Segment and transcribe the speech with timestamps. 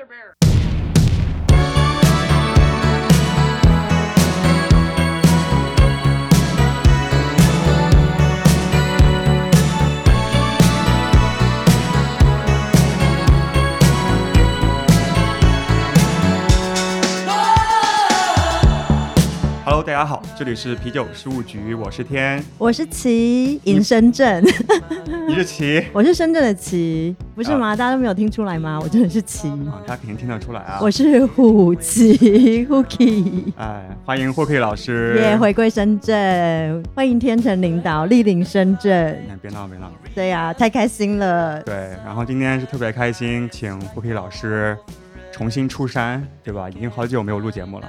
[0.00, 0.39] Brother Bear.
[19.80, 24.44] Hello，大家好，这里是啤酒事务局，我是天，我是齐，in 深圳，
[25.26, 27.74] 你是齐 我是深圳的齐，不是吗？
[27.74, 28.78] 大家都没有听出来吗？
[28.82, 30.80] 我真的是齐，啊，大家肯定听得出来啊。
[30.82, 38.92] 我是虎齐 Huki，哎，欢迎霍 K 老师，耶，回归深圳，欢迎天成领导莅临深圳。
[39.30, 39.90] 哎别闹别闹。
[40.14, 41.62] 对呀、太开心了。
[41.62, 44.76] 对，然后今天是特别开心，请霍 K 老师
[45.32, 46.68] 重新出山，对吧？
[46.68, 47.88] 已经好久没有录节目了。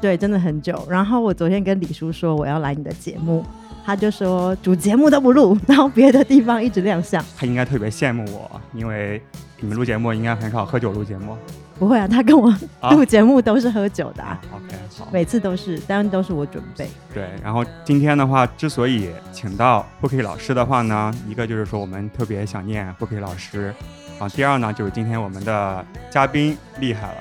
[0.00, 0.86] 对，真的很久。
[0.88, 3.44] 然后我昨天跟李叔说我要来你的节目，
[3.84, 7.24] 他就说主节目都不录，然后别的地方一直亮相。
[7.36, 9.20] 他应该特别羡慕我，因为
[9.60, 11.36] 你们录节目应该很少喝酒录节目。
[11.78, 15.08] 不会啊，他跟我啊录节目都是喝酒的、啊，OK，好。
[15.10, 16.86] 每次都是，当然都是我准备。
[17.14, 23.74] 对，然后今天的话，之所以请到 booky 老师的话呢，一个就是说我们特别想念 booky 老师，
[24.18, 27.20] 啊，第二呢就是今天我们的嘉宾厉害了，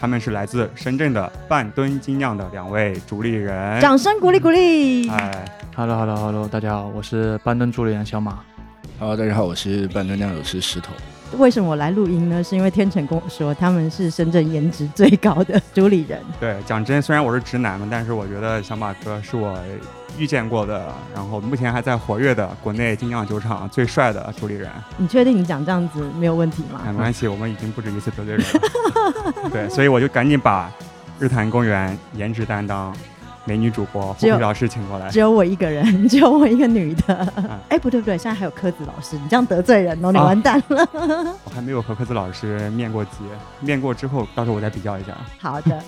[0.00, 3.80] 他们是来自深圳的半吨精酿的两位主理人。
[3.80, 5.10] 掌声鼓励鼓励。
[5.10, 8.38] 哎，Hello Hello Hello，大家好，我是半吨助理员小马。
[9.00, 10.92] Hello，大家好，我是半吨酿酒师石头。
[11.36, 12.42] 为什么我来录音呢？
[12.42, 16.20] 是因为天成跟我说他们是深圳颜值最高的 主理人。
[16.40, 19.58] 对，讲真，虽然我是直男嘛，但是我觉得小马哥是我
[20.16, 24.70] 遇见过的，然后目前还在活跃的国内精酿酒厂最帅的主理人。
[24.96, 26.80] 你确定你讲这样子没有问题吗？
[26.84, 29.50] 哎，没关系，我们已经不止一次得罪人了。
[29.50, 30.70] 对，所以我就赶紧把
[31.20, 32.94] 日坛公园颜值担当
[33.48, 35.18] 美女主播老师请过来只。
[35.20, 37.58] 有我一个人， 只有我一个女的啊。
[37.70, 40.86] 哎、不对不对，现在还有柯子老师，你这样得罪人哦，你啊完蛋了。
[41.44, 43.10] 我还没有和柯子老师面过级，
[43.60, 45.16] 面过之后，到时候我再比较一下。
[45.38, 45.82] 好的，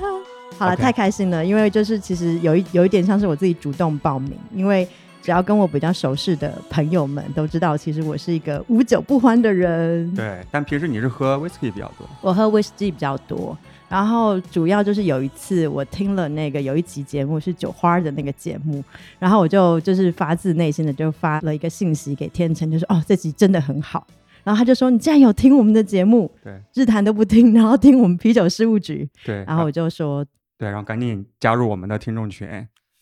[0.58, 4.88] 好了太开心了，因为就是其实有一有一点像是我自己主动报名，因为
[5.20, 10.10] 只要跟我比较熟识的朋友们都知道，其实我是一个无酒不欢的人。
[10.14, 12.08] 对，但平时你是喝 whisky 比较多。
[12.22, 13.56] 我喝威士忌比较多，
[13.92, 18.82] 然后主要就是有一次我听了那个有一集节目是酒花的那个节目，
[19.18, 24.06] 然后我就就是发自内心的就发了一个信息给天成，就说哦这集真的很好。
[24.44, 29.08] 然后他就说：“你竟然有听我们的节目，对日坛都不听，然后听我们啤酒事务局。
[29.24, 30.26] 对，”然后我就说
[30.58, 32.48] 对，然后赶紧加入我们的听众群。：“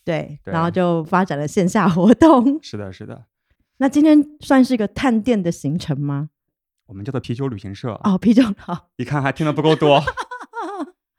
[0.05, 2.59] 对。”对然后就发展了线下活动。
[2.61, 3.25] 是的，是的，
[3.79, 6.29] 那今天算是一个探店的行程吗？
[6.87, 7.93] 我们叫做啤酒旅行社。
[8.05, 10.03] 哦，啤酒好，一看还听的不够多。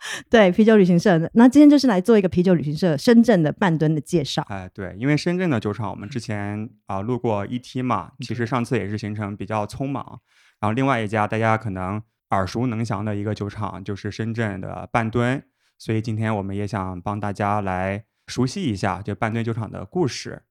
[0.29, 1.29] 对，啤酒旅行社。
[1.34, 4.41] 那今天就是来做一个啤酒旅行社深圳的半吨的介绍。
[4.50, 10.22] 哎，对，因为深圳的酒厂，我们之前啊、录过 ET 嘛，其实上次也是行程比较匆忙。
[10.59, 15.44] 然后另外一家大家可能耳熟能详的一个酒厂就是深圳的半吨，
[15.78, 20.44] 所以今天我们也想帮大家来熟悉一下这半吨酒厂的故事。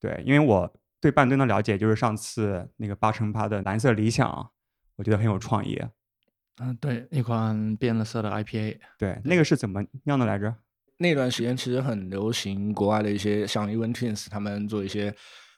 [0.00, 4.50] 对，因为我对半吨的了解就是上次那个八乘八的蓝色理想，
[4.96, 5.80] 我觉得很有创意。
[6.58, 8.78] 嗯、对，一款变了色的 IPA。
[8.98, 10.54] 对，那个是怎么酿的来着？
[10.98, 15.14] 那段时间其实很流行国外的一些像 Even Twins 他们做一些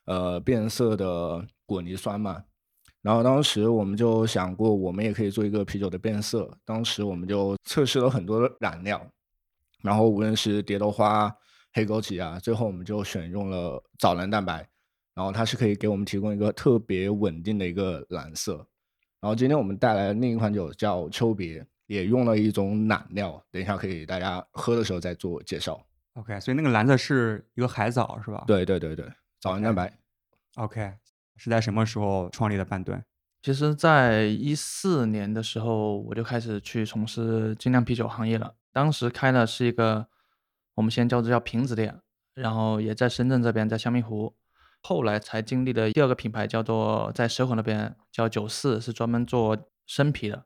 [0.06, 2.42] 呃变色的果泥酸嘛，
[3.02, 6.50] 然后当时我们就想过，我们也可以做一个啤酒的变色。
[6.64, 9.00] 当时我们就测试了很多染料，
[9.82, 11.32] 然后无论是蝶豆花、
[11.72, 14.68] 黑枸杞啊，最后我们就选用了藻蓝蛋白，
[15.14, 18.66] 然后它是可以给我们提供一个特别稳定的一个蓝色。
[19.20, 25.80] 然后今天我们带来的另一款酒叫秋别，也用了一种染料，等一下可以给大家喝的时候再做介绍。
[26.14, 28.44] OK，所以那个蓝色是一个海藻是吧？
[28.46, 29.06] 对对对对，
[29.40, 29.98] 藻蓝蛋白。
[30.56, 30.94] OK，
[31.36, 33.04] 是在什么时候创立的半吨？
[33.40, 38.54] 其实，在一四年的时候，我就开始去从事精酿啤酒行业了。
[38.72, 40.08] 当时开的是一个，
[40.74, 42.00] 我们先叫这叫瓶子店，
[42.34, 44.34] 然后也在深圳这边，在香蜜湖。
[44.82, 50.44] 后来才经历了第二个品牌，叫做在蛇口那边叫九四，是专门做生啤的。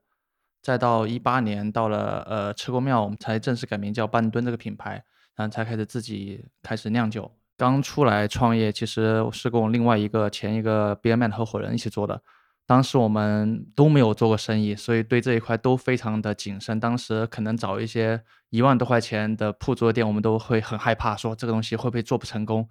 [0.62, 5.02] 再到一八年，到了呃车公庙，我们才正式改名叫半吨这个品牌，
[5.34, 7.30] 然后才开始自己开始酿酒。
[7.56, 12.22] 刚出来创业，其实是跟我另外一个前一个 B M 合伙人一起做的。
[12.64, 16.78] 当时我们都没有做过生意，所以对这一块都非常的谨慎。
[16.78, 22.68] 当时可能找一些一万多块钱的铺租的店，我们都会很害怕，说这个东西会不会做不成功，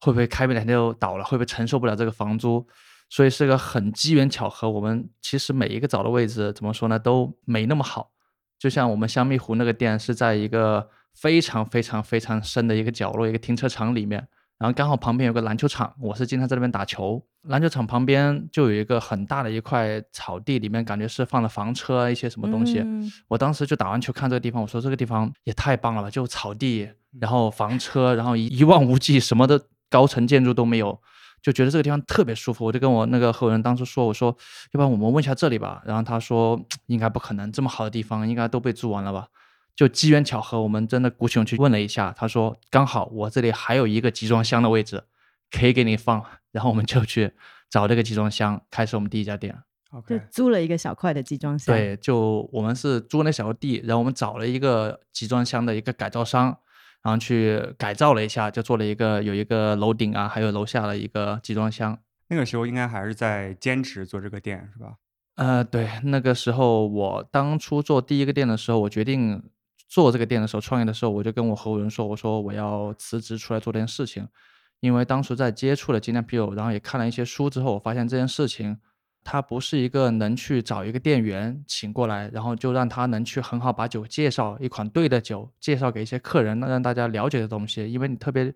[0.00, 2.64] 会不会开不两天就倒了，会不会承受不了这个房租。
[3.10, 4.70] 所以是个很机缘巧合。
[4.70, 8.12] 我们其实每一个找的位置怎么说呢，都没那么好。
[8.58, 14.28] 就像我们香蜜湖那个店是在一个非常非常非常深的一个角落，一个停车场里面。
[14.64, 17.22] 然后刚好旁边有个篮球场，我是经常在那边打球。
[17.42, 22.78] 篮球场旁边就有一个很大的一块草地，里面感觉是放了房车一些什么东西。
[22.78, 26.88] 嗯我当时就打完球看这个地方，我说这个地方也太棒了吧，就草地，
[27.20, 30.98] 然后房车，然后一一望无际，什么的高层建筑都没有，
[31.42, 32.64] 就觉得这个地方特别舒服。
[32.64, 34.28] 我就跟我那个合伙人当初说，我说
[34.72, 35.82] 要不然我们问一下这里吧。
[35.84, 39.28] 然后他说应该不可能，这么好的地方应该都被租完了吧。
[39.76, 45.04] 就机缘巧合，我们真的鼓起勇气问了一下，他说刚好我这里还有一个集装箱的位置，
[45.50, 46.24] 可以给你放。
[46.52, 47.32] 然后我们就去
[47.68, 49.62] 找这个集装箱，开始我们第一家店。
[50.08, 56.56] 就租了一个小块的集装箱。，对，就我们是租那小块地，然后我们找了一个集装箱的一个改造商，
[57.02, 61.96] 然后去改造了一下，就做了一个有一个楼顶啊，还有楼下的一个集装箱。
[62.28, 64.94] 那个时候应该还是在兼职做这个店是吧？
[65.36, 69.42] 呃，对，那个时候我当初做第一个店的时候，我决定
[69.94, 74.26] 做这个店的时候，创业的时候，我就跟我合伙人说，我说我要辞职出来做这件事情，
[74.80, 78.76] 因为当时在接触了精酿啤酒，然后也看了一些书之后，我发现这件事情
[79.22, 88.52] 它不是一个能去找一个店员请过来，然后就让他能去很好把酒介绍一款对的酒，介绍给一些客人，让大家了解的东西，因为你特别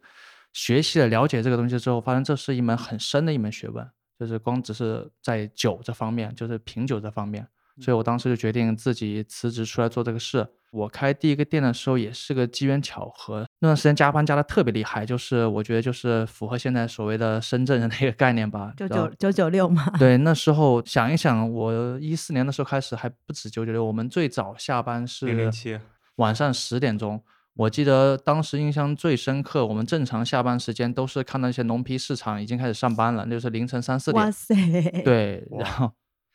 [0.52, 3.88] 学习了了解这个东西之后，发现这是一门很深的一门学问。
[4.18, 7.46] 就是光只是在酒这方面，就是品酒这方面，
[7.80, 10.46] 所以我当时就决定自己辞职出来做这个事。
[10.70, 18.72] 我开第一个店的时候也是个机缘巧合，那段时间加班加的特别厉害，就是我觉得就是符合现在所谓的深圳人的一个概念吧。
[18.76, 19.90] 九九九九六嘛。
[19.98, 25.78] 对，那时 候想一想，我一四年的时候开始还不止九九六，我们最早下班是零零七，
[26.16, 27.22] 晚上十点钟。
[27.54, 34.22] 我记得当时印象最深刻，我们正常下班时间都是看到一些农批市场已经开始上班了，那就是凌晨三四点。
[34.22, 34.54] 哇塞！，
[35.02, 35.90] 对，然后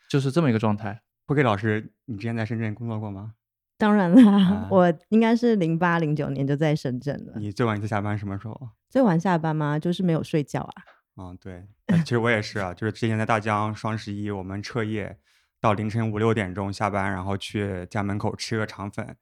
[0.09, 0.99] 就是这么一个状态。
[1.25, 3.33] 不给老师，你之前在深圳工作过吗？
[3.77, 4.31] 当然啦，
[4.63, 7.33] 啊我应该是零八零九年就在深圳了。
[7.37, 8.69] 你最晚一次下班什么时候？
[8.89, 9.79] 最晚下班吗？
[9.79, 10.73] 就是没有睡觉啊。
[11.15, 15.17] 嗯，对，呃其实我也是啊，就是之前在大疆双十一，我们彻夜
[15.59, 19.15] 到凌晨五六点钟下班，然后去家门口吃个肠粉，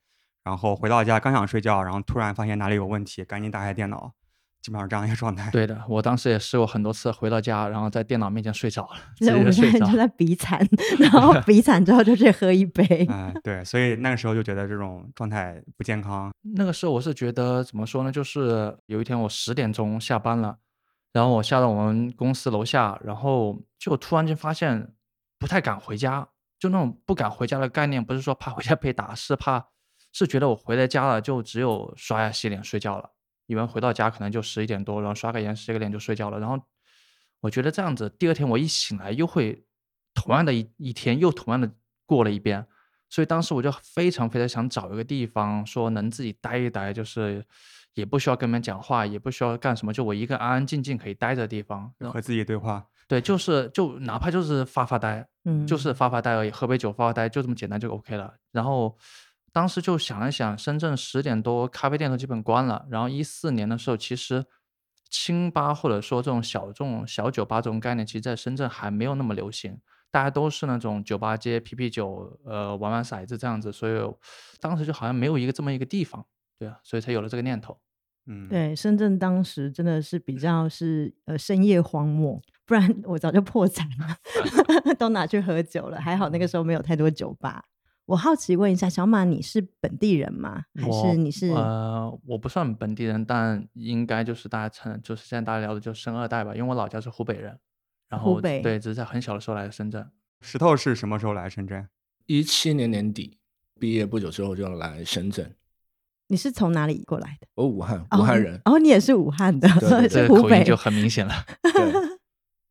[0.44, 4.14] 然后回到家刚想睡觉，然后突然发现哪里有问题，赶紧打开电脑，
[4.62, 5.50] 基本上这样一个状态。
[5.52, 9.98] 对的，我当时也试过很多次，回到家然后在电脑面前睡着了，直接就睡着就。
[9.98, 10.60] 在比惨，
[11.00, 13.06] 然后比惨之后就去喝一杯。
[13.10, 16.32] 嗯，对，所以那个时候就觉得这种状态不健康。
[16.56, 20.58] 那个时候我是觉得怎么说呢，就是有一天我十点钟下班了，
[21.12, 24.94] 然后我下到我们公司楼下，然后就突然间发现
[25.40, 26.28] 不太敢回家，
[26.60, 29.68] 就那种不敢回家的概念，不是说怕回家被打，是怕
[30.14, 33.12] 是觉得我回了家了，就只有刷牙洗脸睡觉了。
[33.52, 36.40] 以为回到家可能就十一点多，然后刷个牙洗个脸就睡觉了。
[36.40, 36.58] 然后
[37.42, 39.66] 我觉得这样子，第二天我一醒来又会
[40.14, 41.70] 同样的一一天又同样的
[42.06, 42.66] 过了一遍，
[43.10, 47.46] 所以当时我就非常非常想找一个地方，说能自己待一待，就是
[47.96, 51.94] 也不需要跟别人讲话，也不需要干什么，就我一个安安静静可以待着的地方。
[51.98, 52.88] 然后和自己对话。
[53.08, 58.34] 对，就是就哪怕就是发发呆，嗯，就是发发呆而已，喝杯酒发发呆，就这么简单就 OK 了。
[58.54, 58.98] 然后
[59.54, 62.86] 当时就想了想，深圳十点多咖啡店都基本关了。
[62.90, 64.46] 然后一四年的时候，其实
[65.10, 69.78] 清吧或者说这种小众小酒吧这种概念，其实在深圳还没有那么流行，
[70.10, 73.72] 大家都是那种酒吧街、啤啤酒，呃，玩玩骰子这样子。
[73.74, 74.02] 所以
[74.62, 76.26] 当时就好像没有一个这么一个地方，
[76.58, 77.78] 对啊，所以才有了这个念头。
[78.28, 84.16] 嗯，，对，深圳当时真的是比较是呃深夜荒漠，不然我早就破产了，
[84.98, 86.00] 都拿去喝酒了。
[86.00, 87.66] 还好那个时候没有太多酒吧。
[88.12, 90.66] 我好奇问一下，小马，你是本地人吗？
[90.76, 91.48] 还是你是？
[91.52, 97.58] 呃，我不算本地人，但应该就是大家称，就是现在大家聊的就是生二代吧，因为我老家是湖北人，
[98.10, 100.06] 然后湖北对，只是在很小的时候来的深圳。
[100.42, 101.88] 石头是什么时候来深圳？
[102.26, 103.38] 一七年年底
[103.80, 105.56] 毕业不久之后就来深圳，
[106.28, 107.48] 你是从哪里过来的？
[107.56, 110.42] 我武汉哦武汉人，哦，你也是武汉的，对对这是湖北。
[110.42, 111.34] 个口音就很明显了。
[111.64, 111.94] 对，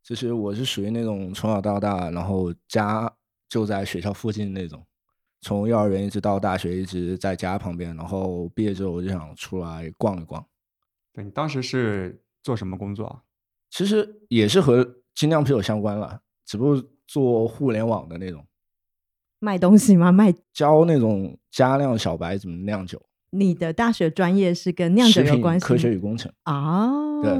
[0.02, 3.10] 就是我是属于那种从小到大，然后家
[3.48, 4.84] 就在学校附近那种，
[5.40, 10.44] 从幼儿园一直到大学一直在家旁边，然后毕业之后我就想出来逛一逛。
[11.12, 13.06] 对你当时是做什么工作？
[13.06, 13.22] 啊
[13.70, 18.44] 其实也是和精酿啤酒相关了，只不过做互联网的那种，
[19.38, 20.10] 卖东西吗？
[20.10, 26.32] 卖教那种加酿小白怎么酿酒，你的大学专业是跟酿酒有关系科学与工程。
[26.42, 26.90] 啊？
[27.22, 27.32] 对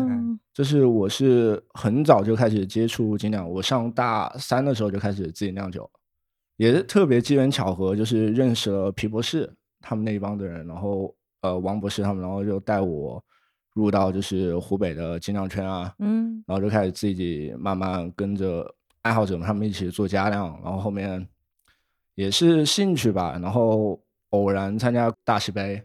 [0.55, 5.91] 就是我是很早就开始接触精酿，我上大三的时候就开始自己酿酒，
[6.61, 9.51] 也是特别机缘巧合，就是认识了皮博士
[9.81, 13.25] 他们那一帮的人，然后呃王博士他们，然后就带我
[13.73, 21.27] 入到就是湖北的精酿圈啊，嗯，然后就开始自己慢慢跟着爱好者们他们一起做加酿，然后后面
[22.15, 23.99] 也是兴趣吧，然后
[24.29, 25.83] 偶然参加大师杯，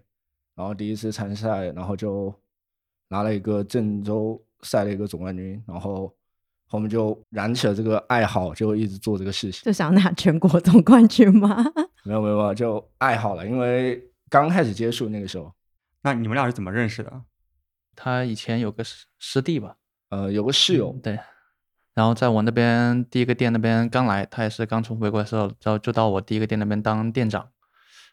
[0.56, 2.36] 然后第一次参赛，然后就
[3.08, 6.14] 拿了一个郑州赛的一个总冠军，然后
[6.76, 9.62] 后面就燃起了这个爱好，就一直做这个事情。
[9.66, 11.64] 就想拿全国总冠军吗？
[12.04, 15.52] 没有没有没有，就爱好了，因为刚开始接触那个时候，
[16.04, 17.22] 那你们俩是怎么认识的？
[17.96, 19.76] 他以前有个师师弟吧，
[20.10, 21.18] 呃，有个室友，对，
[21.94, 27.48] 然后在我那边第一个店那边刚来，他也是刚从回国的时候，然后就到我第一个店那边当店长。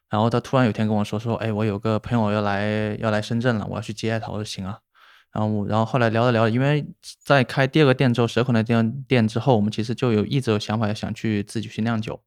[0.09, 4.28] 然后他突然有一天跟我说说，哎，我有个朋友要来要来深圳了，我要去接他。
[4.28, 4.78] 我说行啊。
[5.33, 6.87] 然后我然后后来聊着聊着，因为
[7.25, 12.23] 在开第二个店之后，蛇口那店店之后，我们其实就有一直有想法想去自己去酿酒。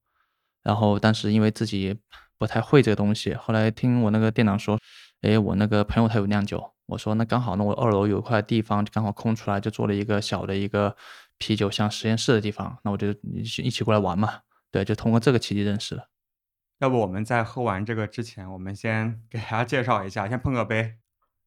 [0.64, 1.96] 然后但是因为自己
[2.40, 4.80] 不太会这个东西，后来听我那个店长说，
[5.22, 10.96] 哎，我那个朋友他有酿酒，我说那刚好，那我二楼有一块地方刚好空出来，就做了一个小的一个
[11.38, 13.14] 啤酒像实验室的地方，那我就
[13.64, 14.40] 一起过来玩嘛。
[14.72, 16.10] 对，就通过这个契机认识的。
[16.80, 20.96] 要不我们在喝完这个之前，我们先给大家介绍一下，先碰个杯。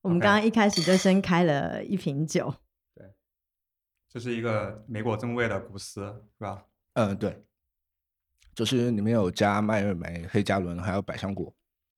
[0.02, 2.54] 我们刚刚一开始就先开了一瓶酒，
[2.94, 3.06] 对。
[4.08, 6.00] 这是一个莓果增味的古斯，
[6.38, 6.64] 是吧？
[6.94, 7.44] 嗯，对，
[8.54, 11.54] 就是里面有加蔓越莓、黑加仑，还有百香果。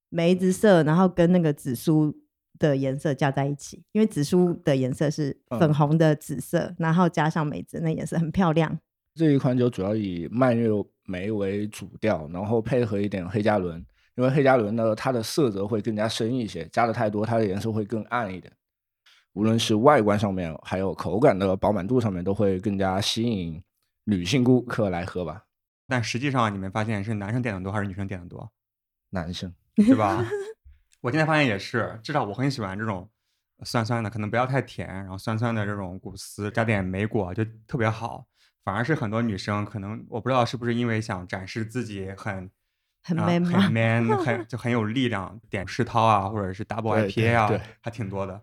[0.09, 2.13] 梅子色，然后跟那个紫苏
[2.59, 5.61] 的颜色加在一起，因为紫苏的颜色是嗯。
[5.61, 8.79] 粉红的紫色，然后加上梅子，那颜色很漂亮。
[9.15, 10.69] 这一款酒主要以蔓越
[11.05, 13.85] 莓为主调，然后配合一点黑加仑，
[14.17, 18.53] 因为黑加仑呢，它的色泽会更加深一些，加的太多，它的颜色会更暗一点。
[19.33, 23.63] 无论是外观上面，还有口感的饱满度上面，都会更加吸引
[24.05, 25.45] 女性顾客来喝吧。
[25.87, 28.51] 但实际上你们发现是男生点的多还是女生点的多，
[29.11, 30.25] 男生，对吧？
[31.01, 33.09] 我现在发现也是，至少我很喜欢这种
[33.65, 38.27] 酸酸的，可能不要太甜，然后酸酸的这种谷丝，加点莓果就特别好。
[38.63, 42.51] 反而是很多女生可能我不知道是不是因为想展示自己很
[43.03, 48.43] 很啊 man 吗很 man，很 就很有力量，点世涛啊，或者是 double IPA 啊对对，还挺多的。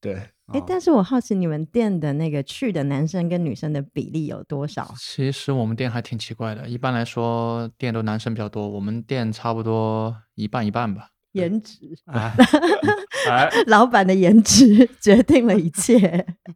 [0.00, 4.94] 对，哎啊，但是我好奇你们店的那个去的男生跟女生的比例有多少？
[4.96, 11.08] 其实我们店还挺奇怪的，一般来说店都男生比较多，我们店差不多一半一半吧。
[11.38, 12.34] 颜值，哎
[13.28, 15.98] 哎， 老板的颜值决定了一切。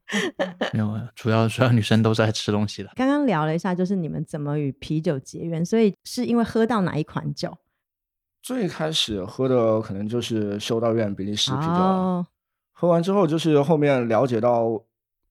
[0.72, 2.90] 没有，主要主要女生都是爱吃东西的。
[2.96, 7.56] 刚刚聊了一下，就是你们怎么与啤酒结缘，所以是因为喝到哪一款酒？
[8.42, 12.26] 最开始喝的可能就是修道院比利时啤酒
[12.72, 14.82] 喝完之后就是后面了解到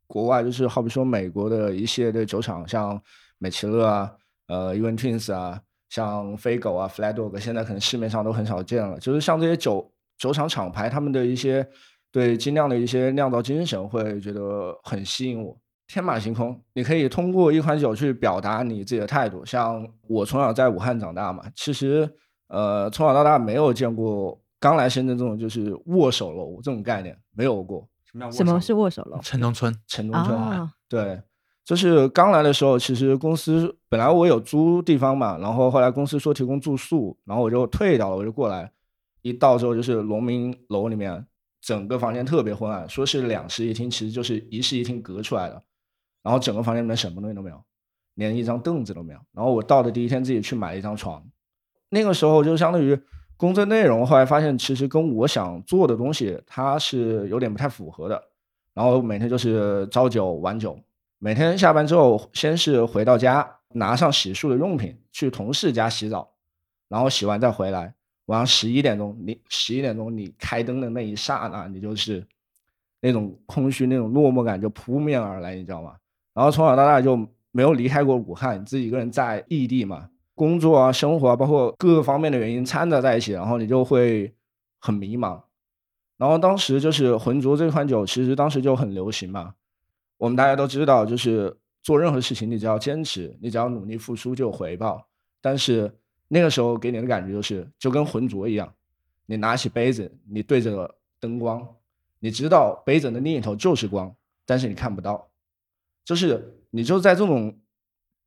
[0.08, 3.02] 国外，就是好比说美国的一系列的酒厂，像
[3.38, 4.12] 美其乐啊、
[4.48, 5.60] 呃 Even Twins 啊，
[5.92, 8.98] 像飞狗啊、Flat Dog，现在可能市面上都很少见了。
[8.98, 11.68] 就是像这些酒酒厂厂牌，他们的一些
[12.14, 15.56] 对精酿的一些酿造精神，会觉得很吸引我。
[15.88, 19.46] 天马行空，你可以通过一款酒去表达你自己的态度。
[19.46, 22.10] 像我从小在武汉长大嘛，其实
[22.48, 27.86] 呃从小到大没有见过刚来深圳这种就是握手楼这种概念，没有过。
[28.06, 29.20] 什么叫什么是握手楼？
[29.20, 31.22] 城中村，城中村，啊，对，
[31.64, 38.72] 就是刚来的时候，其实公司本来我有租地方嘛，然后后来公司说提供住宿，然后我就退掉了，我就过来。
[39.22, 41.26] 一到之后就是农民楼里面，
[41.62, 45.62] 整个房间特别昏暗，说是两室一厅，其实就是一室一厅隔出来的。
[46.24, 47.64] 然后整个房间里面什么东西都没有，
[48.16, 49.20] 连一张凳子都没有。
[49.32, 51.24] 然后我到的第一天自己去买了一张床，
[51.90, 53.00] 那个时候就相当于
[53.38, 58.22] 工作内容，后来发现其实跟我想做的东西它是有点不太符合的。
[58.74, 60.80] 然后每天就是朝九晚九，
[61.24, 66.28] 每天下班之后，先是回到家拿上洗漱的用品去同事家洗澡，
[66.90, 67.94] 然后洗完再回来。
[68.26, 72.26] 晚上十一点钟，你十一点钟你开灯的那一刹那，你就是
[73.02, 75.94] 那种空虚、那种落寞感就扑面而来，你知道吗？
[76.34, 77.16] 然后从小到大就
[77.52, 84.34] 没有离开过武汉，自己一个人在异地嘛，工作啊、生活啊，包括各个方面的原因掺杂在一起，然后你就会
[84.80, 85.40] 很迷茫。
[86.18, 89.54] 然后当时就是浑浊这款酒，其实当时就很流行嘛。
[90.22, 91.52] 我们大家都知道，就是
[91.82, 95.04] 做任何事情，你只要坚持，你只要努力付出就有回报。
[95.42, 95.92] 但是
[96.28, 98.72] 那个时候给你的感觉就是，就跟浑浊一样，
[99.26, 101.68] 你拿起杯子，你对着灯光，
[102.20, 105.28] 你知道杯子的另一头就是光，但是你看不到，
[106.06, 107.58] 就是你就在这种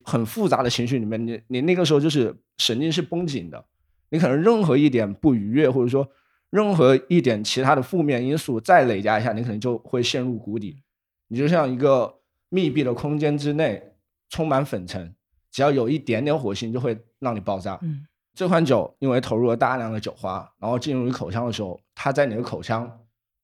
[0.03, 3.65] 很复杂的情绪里面，你你那个时候就是神经是绷紧的，
[4.09, 6.11] 你可能任何一点不愉悦，或者说
[6.51, 10.83] 任何一点其他的负面因素再累加一下，你可能就会陷入谷底。
[11.28, 12.14] 你就像一个
[12.49, 13.83] 密闭的空间之内，
[14.28, 15.14] 充满粉尘，
[15.50, 17.78] 只要有一点点火星，就会让你爆炸。
[17.83, 23.00] 嗯，这款酒因为投入了大量的酒花，然后进入你口腔的时候，它在你的口腔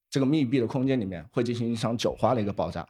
[0.09, 2.87] 这个密闭的空间里面会进行一场酒花的一个爆炸。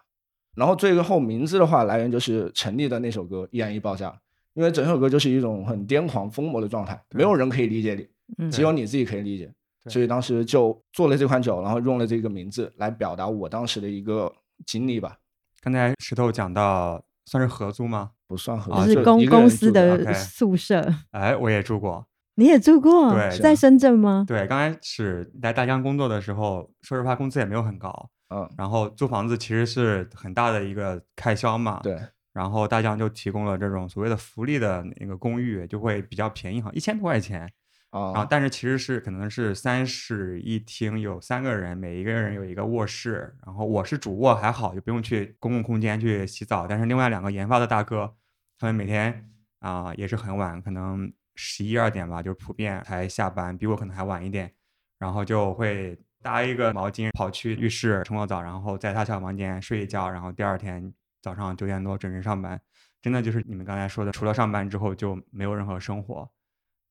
[0.56, 4.10] 然后最后名字的话，来源就是陈粒的那首歌《易燃易爆炸》，
[4.54, 8.08] 因为整首歌就是一种很癫狂疯魔的状态，没有人可以理解你，
[8.38, 9.50] 嗯只有你自己可以理解。
[9.86, 14.32] 所以当时就做了这款酒，然后用了这个名字来表达我当时的一个
[14.66, 15.18] 经历吧。
[15.62, 18.12] 刚才石头讲到，算是合租吗？
[18.28, 22.08] 不算合啊租，就是公公司住的宿舍，哎，我也住过。
[22.36, 23.12] 你也住过？
[23.14, 24.24] 对在深圳吗？
[24.28, 31.82] 对，刚开始来大疆工作的时候，说实话工资也没有很高，嗯，然后租房子其实是很大的一个开销嘛。。
[31.84, 32.00] 对，
[32.34, 37.52] 然后大疆就提供了这种所谓的福利的那个公寓，就会比较便宜，好像一千多块钱。
[37.92, 43.36] 然后啊，但是其实是可能是三室一厅，有三个人，每一个人有一个卧室。
[43.46, 46.66] 然后我是主卧还好，就不用去公共空间去洗澡。
[46.66, 48.16] 但是另外两个研发的大哥，
[48.58, 49.30] 他们每天
[49.60, 54.54] 啊、也是很晚，可能十一二点吧，就是普遍才下班，比我可能还晚一点。
[54.98, 62.62] 然后就会搭一个毛巾跑去浴室冲个澡，然后在他小房间睡一觉，然后第二天早上九点多准时上班。
[63.02, 66.32] 真的就是你们刚才说的，除了上班之后就没有任何生活。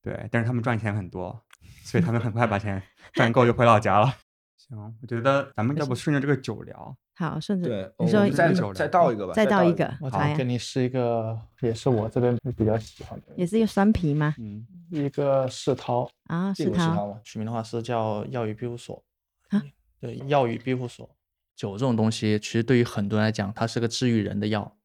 [0.02, 1.40] 对，但是他们赚钱很多，
[1.84, 4.14] 所以他们很快把 钱赚够就回老家了。
[4.56, 14.34] 行，我觉得咱们要不顺着这个酒聊，好，顺着对，你说你酒聊再倒一个吧，再倒一个我好呀给你试一个，也是我这边比较喜欢的，也是一个酸啤吗？
[14.38, 17.20] 嗯，一个世涛，啊，这是它个是它吗？
[17.24, 19.02] 取名的话是叫药语庇护所。
[19.48, 19.62] 啊
[20.00, 21.08] 对，药语庇护所。
[21.56, 24.76] 酒这种东西，其实对于很多人来讲，它是个治愈人的药。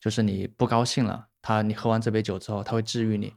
[0.00, 3.28] 就是你不高兴了，它你喝完这杯酒之后，它会治愈你；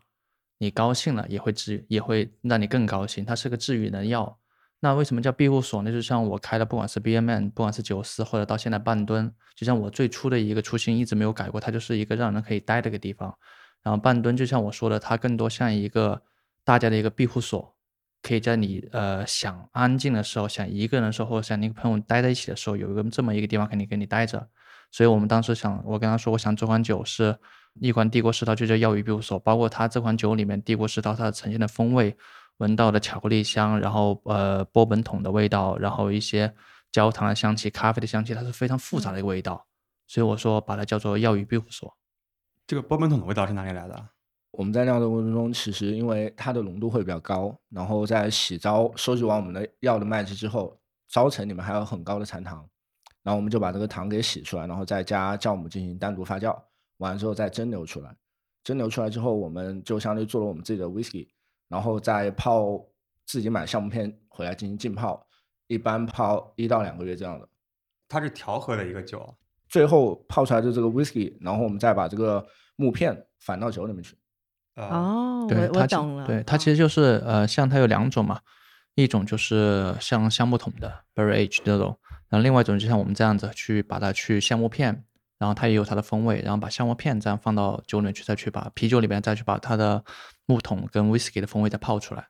[0.58, 3.26] 你高兴了，也会治，也会让你更高兴。
[3.26, 4.38] 它是个治愈的药。
[4.80, 5.92] 那为什么叫庇护所呢？
[5.92, 13.36] 就像我开的，不管是 BMN，不管是九四，或者到现在半吨，就像我最初的一个初心一直没有改过，它就是一个让人可以待的一个地方。
[13.82, 16.22] 然后半吨就像我说的，它更多像一个
[16.64, 17.76] 大家的一个庇护所，
[18.22, 24.48] 可以在你呃想安静的时候，想一个人的时候，或者想你跟朋友待在一起的时候，有一个这么一个地方肯定给你待着。
[24.92, 27.36] 所以我们当时想，我跟他说，我想这款酒是
[27.80, 32.16] 一款帝国世涛，就叫药语庇护所，包括它这款酒里面帝国世涛它呈现的风味，
[32.58, 36.54] 闻到的巧克力香，然后呃波本桶的味道，然后一些
[36.92, 39.66] 焦糖的香气、咖啡的香气，它是非常复杂的一个味道。
[40.08, 41.96] 所以我说把它叫做药语庇护所。
[42.68, 44.10] 这个波本桶的味道是哪里来的？
[44.52, 52.66] 我们在酿造过程中，其实因为它的浓度会比较高，然后在洗糟收集完我们的药的麦汁之后，糟层里面还有很高的残糖，
[53.22, 56.58] 然后我们就把这个糖给洗出来，然后再加酵母进行单独发酵，
[56.98, 58.16] 完了之后再蒸馏出来。
[58.64, 61.28] 蒸馏出来之后，我们就相当于做了我们自己的 whisky，
[61.68, 62.84] 然后再泡
[63.26, 65.26] 自己买橡木片回来进行浸泡，
[65.68, 67.48] 一般泡一到两个月这样的。
[68.08, 69.36] 它是调和的一个酒。
[69.68, 74.16] 最后泡出来的这个 whisky，然后我们再把这个木片反到酒里面去。
[74.76, 76.26] 呃，哦，对，我它懂了。
[76.26, 78.40] 对，它其实实就是呃，像它有两种嘛，
[78.94, 81.98] 一种就是像橡木桶的 barrel age 那种，
[82.30, 85.04] 然后另外一种就像我们这样子去把它去橡木片，
[85.38, 90.04] 然后它也有它的风味，然后把橡木片这样放到酒里面去，再去把啤酒里面再去把它的
[90.46, 92.28] 木桶跟 whisky 的风味再泡出来。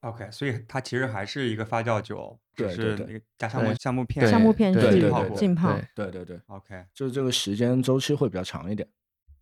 [0.00, 8.88] OK，所以它其实还是一个发酵酒，只对对对是那个加橡木对橡木片，橡木片对去对对对浸泡，对对对对，OK，就是这个时间周期会比较长一点。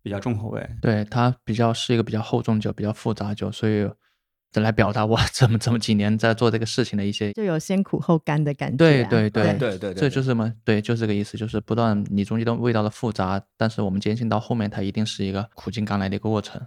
[0.01, 0.69] 比较重口味。
[0.81, 3.89] 对，它比较是一个比较厚重酒，比较复杂酒，所以
[4.61, 8.77] 来表达我 这么这么几年在做这个事情的一些就有先苦后甘的感觉啊。
[8.77, 10.53] 对对对对对对，这就是什么？
[10.63, 16.61] 对，就是这个意思，就是不断你中间的味道的复杂，但是我们坚信到后面它一定是一个苦尽甘来的一个过程。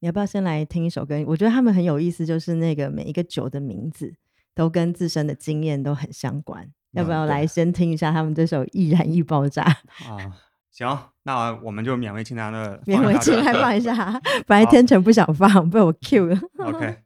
[0.00, 1.22] 你要不要先来听一首歌？
[1.26, 4.14] 我觉得他们很有意思，就是那个每一个酒的名字
[4.54, 6.68] 都跟自身的经验都很相关。
[6.92, 9.62] 要不要来先听一下他们这首《易燃易爆炸》？
[10.10, 10.36] 啊，
[10.76, 16.36] 行，那我们就勉为其难的勉为其难放一下下， 本来天成不想放，被我 Q 了。
[16.58, 16.70] 这个。
[16.70, 16.96] OK，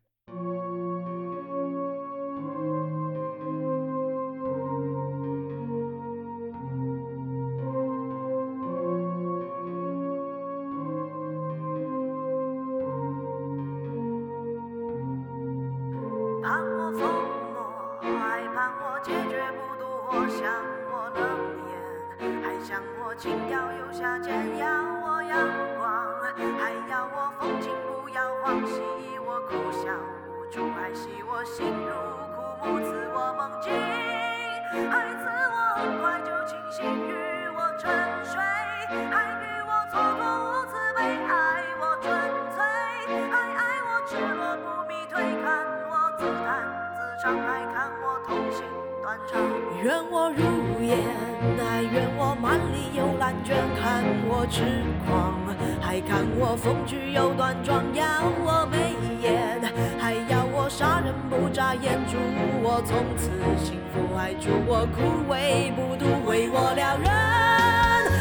[54.51, 54.65] 痴
[55.07, 55.39] 狂，
[55.81, 58.05] 还看我风趣又端庄，要
[58.45, 59.61] 我眉眼，
[59.99, 62.17] 还要我杀人不眨眼，祝
[62.61, 63.31] 我从此
[63.65, 67.09] 幸福，还祝我枯萎不渡，为我撩人，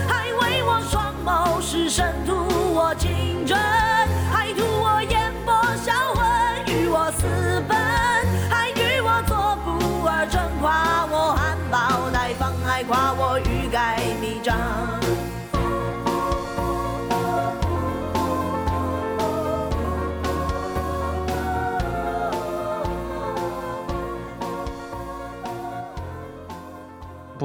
[0.07, 2.35] 还为我双眸失神，图
[2.75, 3.57] 我情真，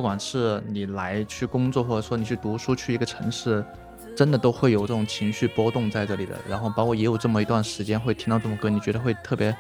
[0.05, 3.65] 不管是你来去工作，或者说你去读书，去一个城市，
[4.15, 6.37] 真的都会有这种情绪波动在这里的。
[6.47, 9.57] 然后包括也有这么一段时间会听到这种歌，你觉得会特别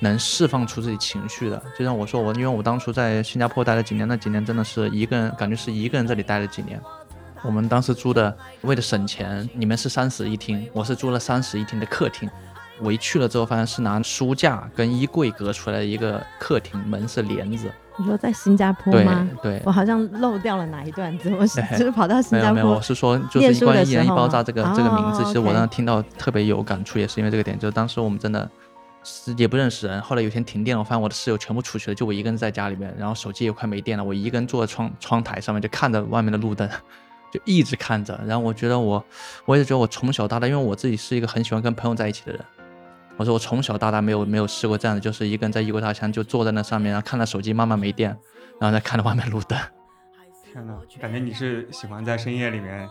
[0.00, 1.62] 能释放出自己情绪的。
[1.78, 6.80] 就像我说我，因为我当初在新加坡待了几年，那几年真的是一个人，感觉是一个人这里待了几年。
[7.42, 12.26] 我们当时租的，为了省钱，你们是三室一厅，我是租了三室一厅的客厅。
[12.80, 17.70] 我一去了之后，发现是拿书架跟衣柜隔出来的一个客厅，门是帘子。
[17.96, 19.28] 你说在新加坡对吗？
[19.40, 22.82] 对我好像漏掉了哪一段，怎么对就是 跑到新加没有没有，我？
[22.82, 27.56] 是说就是关于“一人一的时候吗爆炸”这个这个名字，哦其实我当时听到特别有感触，也是因为这个点。
[27.56, 28.50] 就是当时我们真的
[29.04, 36.68] 是也不认识人，后来有一天停电了，我发现我的室友全部出去了，就我一个人在家里面，然后手机也快没电了，我一个人坐在窗窗台上面就看着外面的路灯。
[37.30, 39.04] 就一直看着，然后我觉得我，
[39.44, 42.40] 我也觉得我从小到大，因为我自己是一个很喜欢跟朋友在一起的人，
[43.16, 48.10] 我说我从小到大没有没有试过这样的，就是一个人在异国他乡就坐在那上面，然后看着手机慢慢没电，
[48.60, 49.58] 然后再看着外面路灯。
[50.52, 52.88] 天呐，感觉你是喜欢在深夜里面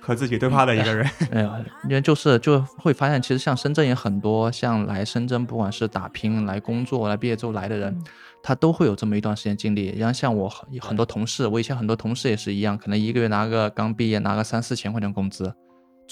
[0.00, 1.08] 和自己对话的一个人。
[1.30, 1.50] 没有，
[1.84, 8.02] 因为就是就会发现，其实像深圳也很多，像来深圳不管是打拼、来工作、来毕业之后来的人，
[8.42, 9.94] 他都会有这么一段时间经历。
[9.98, 15.54] 然后像我很很多同事，我以前很多同事也是一样，可能一个月拿个刚毕业拿个三四千块钱工资，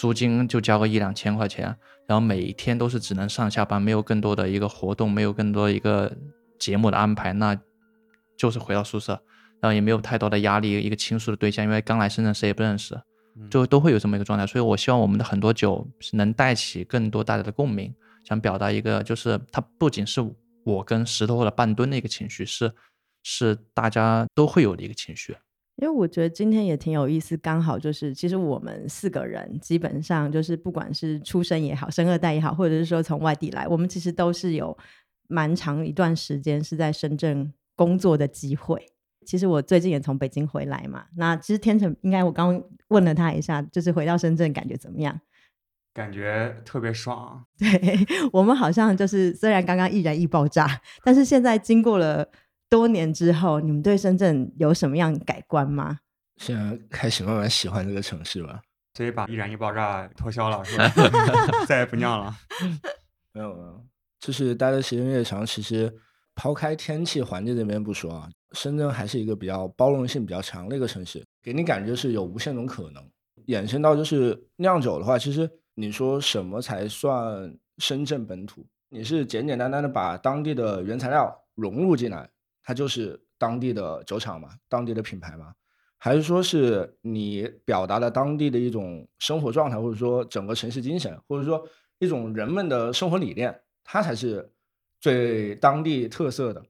[0.01, 6.11] 租金就交个一两千块钱，然后每天都是只能上下班，没有更多的一个活动，没有更多一个
[6.59, 7.55] 节目的安排，那
[8.35, 9.13] 就是回到宿舍，
[9.61, 12.99] 然后也没有太多的压力，一个倾诉的对象，因为刚来深圳谁也不认识。
[13.51, 20.27] 就都会有这么一个状态，所以我希望我们的很多酒是能带起更多大家的共鸣，想表达一个，就是它不仅是
[20.65, 22.73] 我跟石头或者半吨的一个情绪，是
[23.23, 25.37] 是大家都会有的一个情绪。
[25.81, 34.77] 因为我觉得今天也挺有意思，刚好就是其实我们四个人基本上就是不管是出生也好，生二代也好，或者是说从外地来，我们其实都是有
[35.29, 38.87] 蛮长一段时间是在深圳工作的机会。
[39.27, 45.19] 其实我最近也从北京回来嘛，那其实天成应该我刚刚问了他一下，就是回到深圳感觉怎么样？
[45.95, 47.45] 感觉特别爽。
[47.59, 47.69] 对
[48.33, 52.29] 我们好像就是虽然刚刚易燃易爆炸，但是现在经过了
[52.71, 55.99] 多年之后，你们对深圳有什么样改观吗？
[56.37, 58.63] 现在开始慢慢喜欢这个城市吧。
[58.95, 60.89] 所以把易燃易爆炸脱销了，是吧？
[61.67, 62.35] 再也不酿了。
[63.35, 63.85] 没有没有，
[64.21, 65.93] 就是待的时间越长，其实
[66.35, 73.05] 抛开天气环境这边不说啊，深圳还是一个比较包容性比较强的一个城市，给你感觉是有无限种可能。
[73.47, 78.67] 衍生到就是酿酒的话，其实你说什么才算深圳本土？
[78.89, 82.29] 你是简简单单的把当地的原材料融入进来，
[82.63, 85.55] 它就是当地的酒厂嘛，当地的品牌嘛？
[85.97, 91.63] 还是说是你表达了当地的一种生活状态，或者说整个城市精神，或者说
[91.99, 94.51] 一种人们的生活理念，它才是
[94.99, 96.65] 最当地特色的。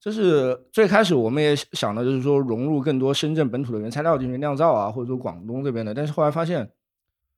[0.00, 6.70] 就是最开始我们也想的就是说融入更多深圳本土的原材料进行酿造啊，或者说广东这边的，但是后来发现，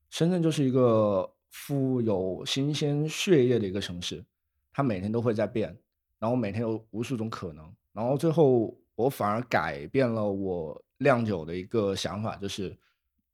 [0.09, 4.25] 深圳就是一个富有新鲜血液的一个城市，
[4.73, 5.77] 它每天都会在变，
[6.19, 7.63] 然后每天有无数种可能，
[7.97, 12.77] 然后最后我反而改变了我酿酒的一个想法，就是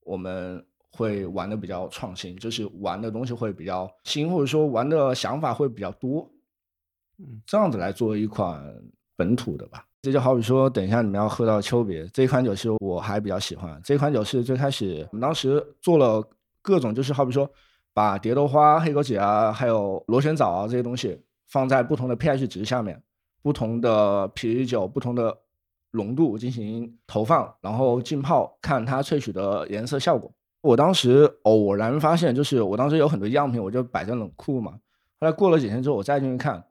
[0.05, 6.31] 我们会玩的比较创新，就是玩的东西会比较新，或者说玩的想法会比较多，
[7.17, 8.63] 嗯，这样子来做一款
[9.17, 9.85] 本土的吧。
[10.01, 13.77] 这就好比说，等一下你们要喝到秋别这一款酒，是我还比较喜欢。
[13.83, 16.25] 这款酒是最开始我们当时做了
[16.61, 17.49] 各种，就是好比说
[17.93, 23.03] 把蝶豆花、黑枸杞啊，还有螺旋藻啊这些东西放在不同的 pH 值下面，
[23.43, 25.37] 不同的啤酒、不同的
[25.91, 30.33] 浓度进行投放，然后浸泡，看它萃取的颜色效果。
[30.61, 34.71] 我当时偶然发现，就是我当时有很多样品，我就摆在冷库嘛。
[35.19, 36.65] 后来过了几天之后，我再进去看，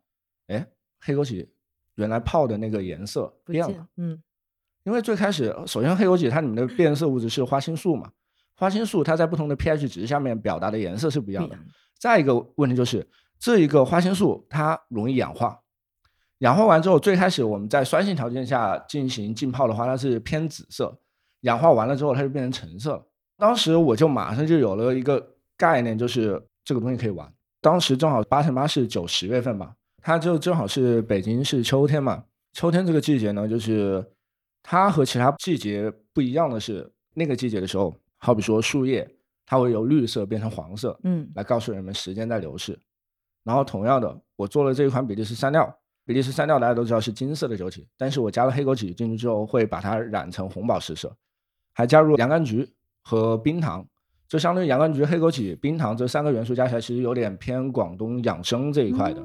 [0.48, 0.66] 哎，
[0.98, 1.46] 黑枸杞
[1.94, 3.86] 原来泡的那个颜色不变了。
[3.96, 4.20] 嗯，
[4.84, 8.10] 因为最开始，首先黑枸杞它里面的变色物质是花青素嘛，
[8.56, 11.56] 花青素它在不同的 pH 值下面表达的颜色是不一样的。
[11.98, 13.06] 再一个问题就是，
[13.38, 15.61] 这一个花青素它容易氧化，
[16.42, 20.92] 氧化完之后，最开始我们在酸性条件下进行浸泡的话，它是偏紫色，
[21.42, 23.06] 氧化完了之后它就变成橙色了。
[23.38, 25.24] 当时我就马上就有了一个
[25.56, 27.32] 概念，就是这个东西可以玩。
[27.60, 32.24] 当时正好八乘八是九十月份嘛，它就正好是北京是秋天嘛。
[32.52, 34.04] 秋天这个季节呢，就是
[34.64, 39.08] 它和其他季节不一样的是，那个季节的时候，好比说树叶，
[39.46, 42.76] 它会由绿色变成黄色，嗯来告诉人们时间在流逝。
[43.44, 45.72] 然后同样的，我做了这一款比利时山料，
[46.04, 51.14] 比利时三料大家都知道是金色的酒体，但是我加了黑枸杞进去之后，会把它染成红宝石色，
[51.72, 52.68] 还加入洋甘菊
[53.02, 53.86] 和冰糖，
[54.28, 59.22] 就相当于洋甘菊、黑枸杞、冰糖这三个元素加起来，其实有点偏广东养生这一块的。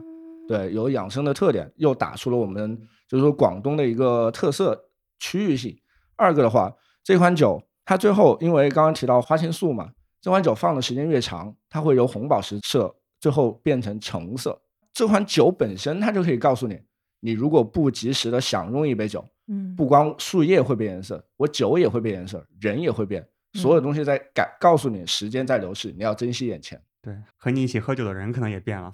[0.47, 5.77] 对，有养生的特点，又打出了我们就是说广东的一个特色区域性，
[6.15, 9.89] 二个的话，这款酒它最后因为刚刚提到花青素嘛，
[10.21, 14.61] 这款酒放的时间越长，它会由红宝石色最后变成橙色。
[14.97, 16.81] 这款酒本身它就可以告诉你，
[17.19, 26.81] 你如果不及时的享用一杯酒，嗯，不光树叶会变颜色，我酒也会变颜色，人也会变，所有东西在改告诉你时间在流逝，你要珍惜眼前。
[26.99, 28.91] 对，和你一起喝酒的人可能也变了。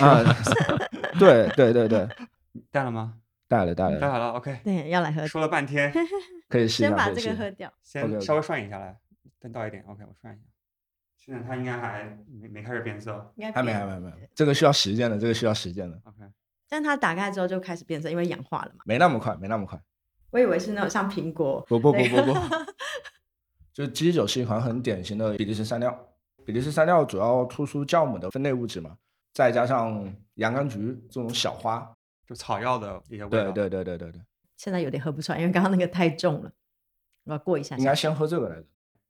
[0.00, 0.22] 啊，
[1.18, 2.06] 对对对对，
[2.70, 3.14] 带了吗？
[3.48, 4.60] 带了带了，带好了，OK。
[4.62, 5.90] 对，要来喝，说了半天，
[6.50, 6.90] 可以试一下。
[6.90, 7.72] 先把这个喝掉。
[7.82, 8.94] 先稍微涮一下来，
[9.40, 10.42] 再倒一点，OK，我涮一下。
[11.26, 12.04] 现在它应该还
[12.40, 16.18] 没没开始变色应该还没还没还没，这个需要时间的，这个需要时间的，，OK。
[16.68, 18.84] 但它打开之后就开始变色，因为氧化了嘛。
[18.86, 19.80] 没那么快，没那么快。
[20.30, 22.34] 我以为是那种像苹果，不不不不不，
[23.74, 26.08] 就基酒是一款很典型的比利时山料。
[26.44, 28.96] 比利时山料主要突出酵母的分类物质嘛，
[29.32, 31.92] 再加上洋甘菊这种小花。
[32.26, 33.52] 就草药的一些味道。
[33.52, 34.20] 对对对对对对，
[34.56, 36.52] 现在有点喝不出来，因为刚刚那个太重了。
[37.24, 37.78] 我要过一下下。
[37.78, 38.66] 应该先喝这个来着。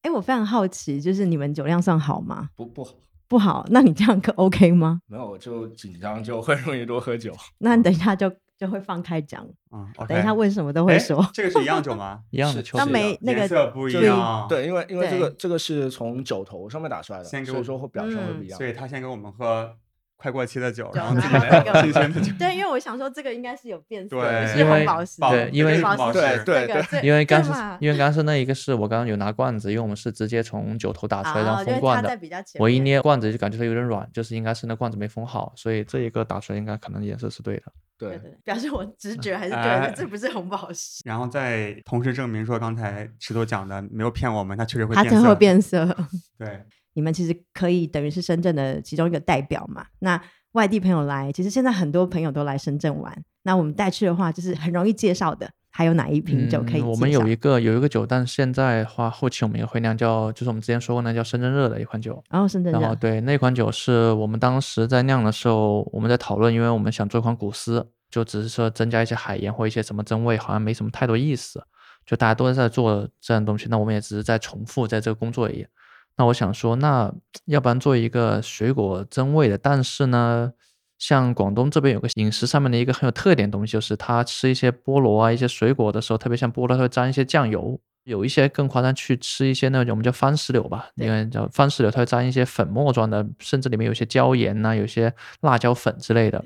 [0.07, 2.49] 哎，我非常好奇，就是你们酒量算好吗？
[2.55, 2.95] 不不好，
[3.27, 5.01] 不好，那你这样可 OK 吗？
[5.09, 7.35] 没有就紧张就会容易多喝酒。
[7.59, 10.14] 那你等一下就就会放开讲，嗯，OK。
[10.14, 11.29] 等一下问什么都会哎说。
[11.35, 12.21] 这个是一样酒吗？
[12.31, 18.57] 一样的是秋水那没那颜个色不一样。，对，因为因为这个这个是从酒头上面打出来的，先给我所以说会表现会不嗯一样。
[18.57, 19.75] 所以他先给我们喝
[20.16, 22.33] 快过期的酒，酒然后自己来这个新鲜的酒。
[22.38, 25.81] 对，因为我想说这个应该是有变色，对是因为红宝石，对因为
[26.44, 27.50] 对对因为刚是
[27.81, 32.18] 因为刚刚是那一个是我刚刚有拿罐子，因为我们是直接从酒头打出来，然哦因为后封罐的。
[32.59, 37.64] 我一捏罐子就感觉它有点软，就是应该是那罐子没封好，所以这一个打出来应该可能颜色是对的。
[37.98, 45.11] 对表示我直觉还是觉哎得这不是红宝石，然后再同时证明说，刚才石头讲的没有骗我们，它确实会变色。
[45.11, 45.96] 它真会变色。
[46.38, 46.62] 对，
[46.96, 49.85] 你们其实可以等于是深圳的其中一个代表嘛。
[49.98, 50.20] 那
[50.52, 53.14] 外地朋友来，其实现在很多朋友都来深圳玩。
[53.42, 55.48] 那我们带去的话，就是很容易介绍的。
[55.70, 56.80] 还有哪一瓶酒可以？
[56.80, 62.24] 嗯我们有一个有一个酒，但是现在的话，后期我们也会酿叫，就是我们之前说过那叫深圳热的一款酒。
[62.30, 71.62] 然后深圳然后热，对那款酒是我们当时在酿的时候，我们在讨论，因为我们想做一款古斯，就只是说增加一些海盐或一些什么增味，好像没什么太多意思。
[72.06, 75.66] 就大家都在做这样的东西，那我们也只是在重复在这个工作而已。
[76.16, 77.12] 那我想说，那
[77.44, 80.52] 要不然做一个水果增味的，但是呢，
[80.98, 87.79] 像广东这边有个饮食上面的一个很有特点的东西，就是他吃一些菠萝啊、一些水果的时候，特别像菠萝，它会沾一些酱油。
[88.05, 96.42] 有一些更夸张，去吃一些那种我们叫番石榴吧，对因为叫番石榴，它会沾一些粉末状的，甚至里面有些椒盐呐、有些辣椒粉之类的。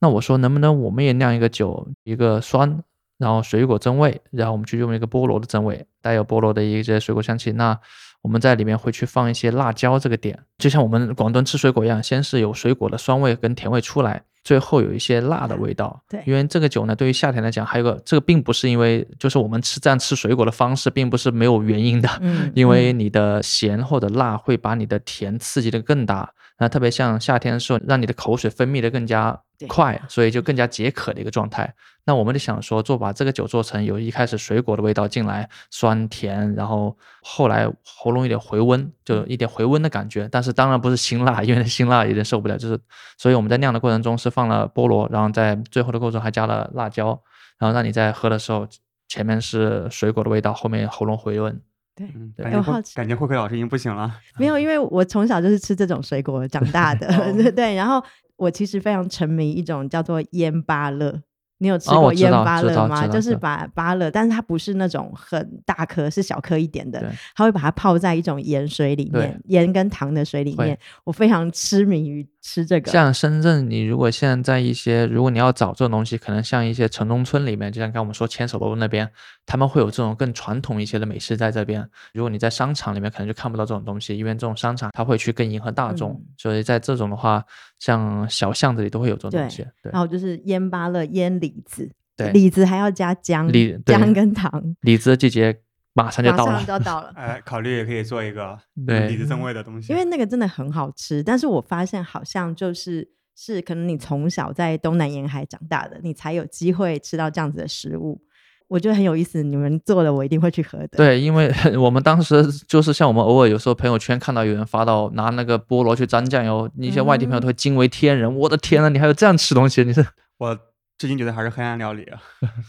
[0.00, 2.82] 那我说，能不能我们也酿一个酒，一个酸，
[3.18, 7.52] 然后水果增味，然后我们去用一个菠萝的增味，带有菠萝的一些水果香气。
[7.52, 7.78] 那
[8.22, 16.02] 我们在里面会去放一些辣椒这个点，就像我们广东吃水果一样，先是有水果的酸味跟甜味出来，最后有一些辣的味道。
[16.08, 22.08] 对因为这个酒呢，对于夏天来讲，还有个这个并不是因为就是我们吃这样吃水果的方式，并不是没有原因的。
[22.20, 31.74] 嗯，因为嗯你的咸或者辣会把你的甜刺激的更大，那特别像夏天的时候，让你的口水分泌的更加对快，所以就更加解渴的一个状态。
[32.04, 40.28] 那我们就想说，做把这个酒做成有一开始水果的味道进来，酸甜，然后后来喉咙有点回温，就一点回温的感觉。
[40.30, 42.56] 但是当然不是辛辣，因为辛辣有点受不了。
[42.56, 42.78] 就是，
[43.18, 47.20] 所以我们在酿的过程中是放了菠萝，然后在最后的过程中还加了辣椒，
[47.58, 48.68] 然后让你在喝的时候，
[49.08, 51.60] 前面是水果的味道，后面喉咙回温。
[51.96, 52.06] 对。
[52.14, 54.14] 嗯，对感觉好奇慧感觉慧慧老师已经不行了。
[54.38, 57.08] 没有，因为我从小就是吃这种水果长大的，
[57.50, 57.74] 对。
[57.74, 58.00] 然后
[58.36, 61.22] 我其实非常沉迷一种叫做腌芭乐。
[61.58, 63.06] 你有吃过腌道知道芭乐吗？
[63.08, 70.78] 就是把芭乐，但是它不是那种很大颗，是小颗一点的对，它会把它泡在一种盐水里面，盐跟糖的水里面。
[71.02, 72.92] 我非常痴迷于吃这个。
[72.92, 79.10] 像深圳，你如果现在在一些，如果你要找这种东西，可能像一些城中村里面，就像刚刚我们说牵手楼那边，
[79.44, 81.84] 他们会有这种更传统一些的美食在这边。
[82.14, 87.44] 如果你在商场里面，可能就看不到这种东西，因为这种商场它会去更迎合大众，嗯所以在这种的话，
[87.80, 89.62] 像小巷子里都会有这种东西。
[89.82, 93.50] 对然后就是腌芭乐、腌李子，对，李子还要加姜，
[93.84, 95.58] 姜跟糖，李子的季节
[95.96, 96.66] 马上就到了马上。
[96.66, 97.10] 就要到了。
[97.16, 98.56] 哎，考虑也可以做一个
[98.86, 99.92] 对李子正味的东西。
[99.92, 108.20] 因为那个真的很好吃，但是我发现好像就是是可能你从小在东南沿海长大的，你才有机会吃到这样子的食物。
[108.68, 118.34] 我觉得很有意思，你们做了我一定会去喝的。，对，因为 我们当时就是像我们偶尔有时候朋友圈看到有人发到拿那个菠萝去沾酱油，一些外地朋友都会惊为天人。
[118.36, 119.84] 我的天呐，你还有这样吃东西？
[119.84, 120.04] 你是
[120.38, 120.58] 我
[120.98, 122.20] 至今觉得还是黑暗料理，啊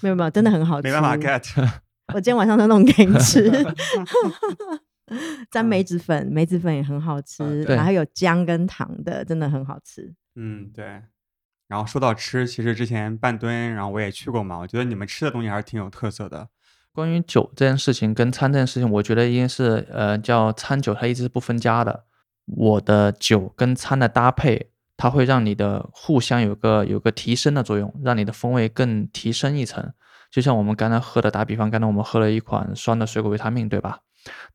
[0.04, 0.86] 没有没有，真的很好吃。
[0.88, 1.68] 没办法 get。
[2.14, 3.52] 我今天晚上都弄给你吃。
[5.50, 10.14] 沾梅子粉，梅子粉也很好吃，对然后有姜跟糖的，真的很好吃。
[10.36, 11.02] 嗯，对。
[11.70, 16.50] 然后说到吃，其实之前半吨，然后我也去过嘛，我觉得你们吃的东西还是挺有特色的。
[16.92, 22.06] 关于酒这件事情跟餐这件事情，我觉得应该是呃叫餐酒，它一直是不分家的。
[22.46, 29.94] 我的酒跟餐的搭配，它会让你的互相有个有个提升的作用，让你的风味更提升一层。
[30.32, 34.00] 就像我们刚才喝的，打比方，刚才我们喝了一款酸的水果维他命，对吧？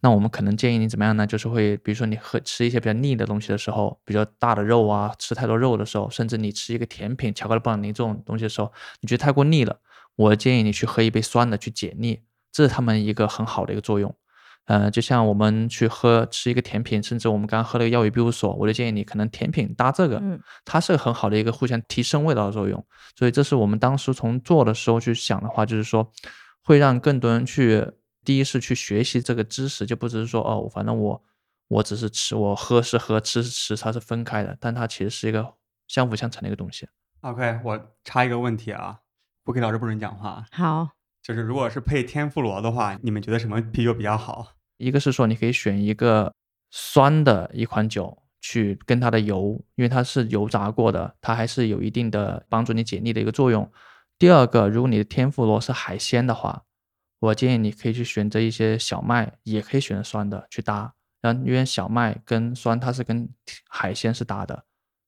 [0.01, 1.27] 那我们可能建议你怎么样呢？
[1.27, 9.79] 就是会，比如说你喝吃一些比较腻的东西的时候，比较大的肉啊，吃太多肉的时候，甚至你吃一个甜品，巧克力布朗尼这种东西的时候，你觉得太过腻了，
[10.17, 12.21] 我建议你去喝一杯酸的去解腻。
[12.53, 14.15] 这是他们一个很好的一个作用，
[14.67, 22.87] 呃，就像我们去喝吃一个甜品，甚至我们刚刚喝了个药与庇护所，我就建议你可能甜品搭这个，嗯它是很好的一个互相提升味道的作用。
[23.17, 26.11] 所以这是我们当时从做的时候去想的话，就是说
[26.63, 27.85] 会让更多人去，
[28.25, 31.23] 第一是去学习这个知识，就不只是说哦，反正我
[31.69, 35.55] 我只是吃，我喝是喝，吃是吃，它是分开的，但它其实是一个
[35.89, 36.87] 相辅相成的一个东西。
[37.23, 38.99] OK，我插一个问题啊，
[39.45, 40.45] 不给老师不准讲话。
[40.53, 40.89] 好，
[41.23, 44.55] 就是如果是配天妇罗的话，你们觉得什么啤酒比较好？
[44.79, 46.35] 一个是说你可以选一个
[46.71, 53.71] 酸的一款酒去跟它的油，因为它是油炸过的，它还是有一定的帮助你解腻的一个作用。
[54.19, 56.65] 第二个，如果你的天妇罗是海鲜的话，
[57.21, 60.93] 我建议你可以去选择一些小麦，也可以选择酸的去搭。
[61.21, 63.29] 然后因为小麦跟酸它是跟
[63.69, 64.65] 海鲜是搭的，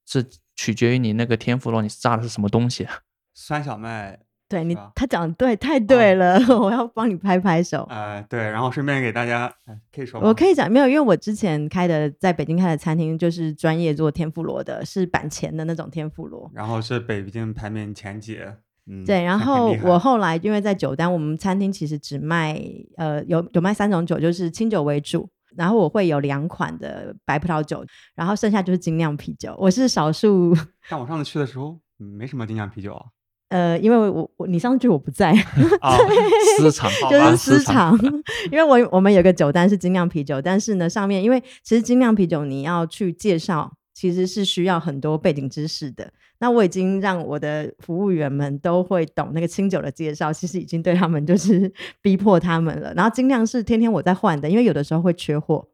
[0.07, 0.25] 是
[0.55, 2.87] 取决于你那个天妇罗你炸的是什么东西。
[3.35, 7.87] 酸小麦，对你他讲的对，太对了， 我要帮你拍拍手。
[7.91, 10.21] 呃，对，然后顺便给大家，哎可以说？
[10.21, 16.51] 我可以讲没有，因为我之前开的在北京开的餐厅就是专业做天妇罗的，是板前的那种天妇罗。
[16.55, 18.39] 然后是北京排名前几，
[18.87, 22.61] 嗯，对，然后我后来因为在酒单，我们餐厅其实只卖
[22.97, 25.27] 呃有有卖三种酒，就是清酒为主，
[25.57, 29.57] 然后我会有两款的白葡萄酒，然后剩下就是精酿啤酒。
[29.59, 30.55] 我是少数，
[30.91, 33.07] 但我上次去的时候嗯没什么精酿啤酒啊，
[33.55, 35.31] 呃，因为我我你上次去我不在，
[35.81, 35.97] 啊，
[36.59, 37.97] 私藏 就是私藏，
[38.51, 46.11] 因为我我们有个酒单是精酿啤酒，但是呢上面因为其实精酿啤酒你要去介绍，其实是需要很多背景知识的。
[46.41, 52.93] 那我已经让我的服务员们都会懂那个清酒的介绍，其实已经对他们就是逼迫他们了。
[52.95, 55.69] 然后精酿是天天我在换的，因为有的时候会缺货。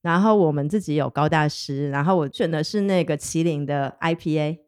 [0.00, 4.58] 然后我们自己有高大师，然后我选的是那个麒麟的 IPA，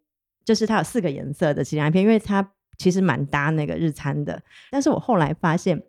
[0.44, 4.40] 就是它有四个颜色的麒麟 IPA，因为它其实蛮搭那个日餐的。
[4.70, 5.82] 但是我后来发现，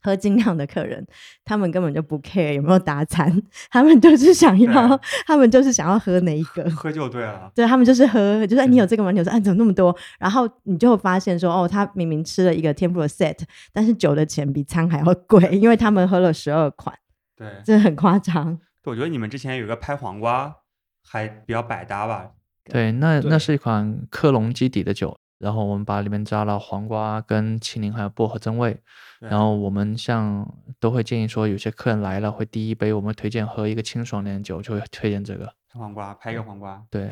[0.00, 1.06] 喝精酿的客人，
[1.44, 6.62] 他们根本就不 care 有没有搭餐，他们就是想要对，他们就是想要喝哪一个。
[6.70, 7.50] 喝就对了。
[7.54, 9.10] 对他们就是喝，就是哎，你有这个吗？
[9.10, 9.96] 你有这个，哎，怎么那么多？
[10.18, 13.38] 然后你就会发现说，哦，他明明吃了一个天妇罗 set，
[13.72, 16.94] 但是酒的钱比餐还要贵，因为他们喝了十二款，
[17.34, 18.60] 对，这很夸张。
[18.84, 20.54] 我觉得你们之前有一个拍黄瓜，
[21.02, 22.32] 还比较百搭吧？
[22.64, 28.80] 对，那对那是一款克隆基底的酒，然后我们把里面加了黄瓜、跟青柠还有薄荷增味。
[29.20, 30.46] 然后我们像
[30.78, 35.54] 都会建议说，有些客人来了会第一杯我们推荐喝一个清爽点的酒，就会推荐这个。
[35.72, 36.84] 黄瓜，拍一个黄瓜。
[36.90, 37.10] 对，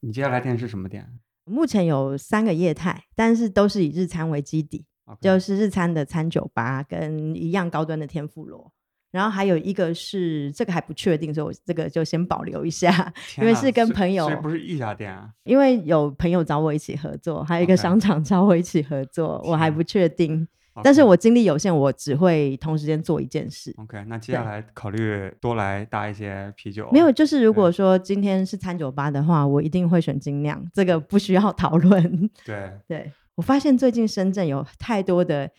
[0.00, 1.06] 你接下来店是什么店
[1.44, 4.86] 目前有三个业态，但是都是以日餐为基底？
[5.20, 8.70] 就是日餐的餐酒吧跟一样高端的天妇罗。
[9.10, 15.30] 然后还有一个是这个还不确定，所以我这个就先保留一下，因为是跟朋友所以不是一家店啊。
[15.44, 20.46] 因为有朋友找我一起合作，还有一个商场找我一起合作，我还不确定。
[20.80, 23.74] 但是我精力有限，我只会同时间做一件事。
[23.78, 26.88] OK，那接下来考虑多来搭一些啤酒。
[26.92, 32.30] 没有，就是如果说今天是餐酒吧的话，我一定会选精酿，这个不需要讨论。
[32.44, 35.50] 对， 对我发现最近深圳有太多的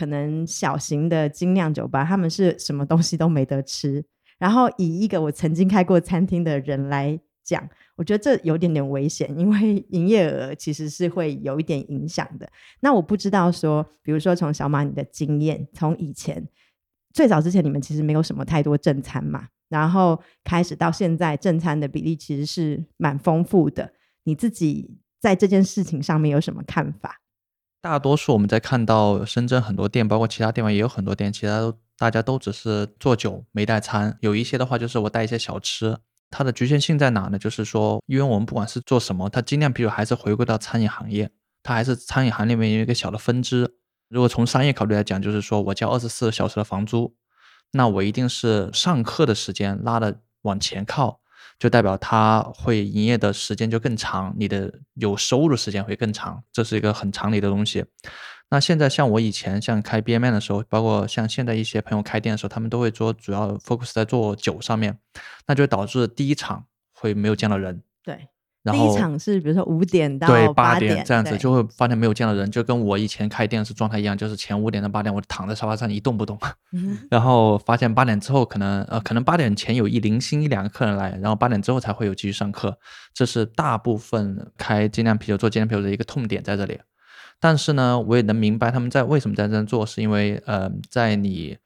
[0.00, 4.02] 可能小型的精酿酒吧，他们是什么东西都没得吃。
[4.40, 12.50] 然后以一个我曾经开过餐厅的人来讲，我觉得这有点点危险，因为营业额其实是会有一点影响的。
[12.80, 16.48] 那我不知道说，比如说从小马你的经验，从以前
[17.12, 23.92] 最早之前你们其实没有什么太多正餐嘛，然后开始到现在正餐的比例其实是蛮丰富的。
[24.24, 27.19] 你自己在这件事情上面有什么看法？
[27.82, 35.96] 大多数我们在看到深圳很多店，包括其他地方也有很多店，其他都大家都只是做酒没带餐，有一些的话就是我带一些小吃。
[36.30, 37.38] 它的局限性在哪呢？
[37.38, 41.28] 就是说，因为我们不管是做什么，它尽量，比如还是回归到餐饮行业，
[41.62, 43.74] 它还是餐饮行业里面有一个小的分支。
[44.08, 47.16] 如果从商业考虑来讲，就是说我交二十四小时的房租，
[47.72, 51.20] 那我一定是上课的时间拉的往前靠，
[51.60, 57.84] 就代表它会营业的时间就更长，你的有收入时间会更长，这是一个很常理的东西。
[58.48, 64.98] 那现在像我以前像开 B M N 的时候，包括像现在一些朋友开店的时候，他们都会做主要 focus 在做酒上面，
[65.46, 68.28] 那就导致第一场会没有见到人，对，
[68.62, 76.38] 然后第一场是比如说五点到对八点这样子，就会发现没有见到人，就跟我以前开店是状态一样，就是前五点到八点我躺在沙发上一动不动，
[76.72, 82.78] 嗯 然后发现八点之后可能呃可能八点前有一零星一两个客人来，然后八点之后才会有继续上课，
[83.14, 86.78] 这是大部分开精酿啤酒做精酿啤酒的一个痛点在这里。
[87.42, 91.56] 但是呢，我也能明白他们在为什么在这样做，是因为呃，在你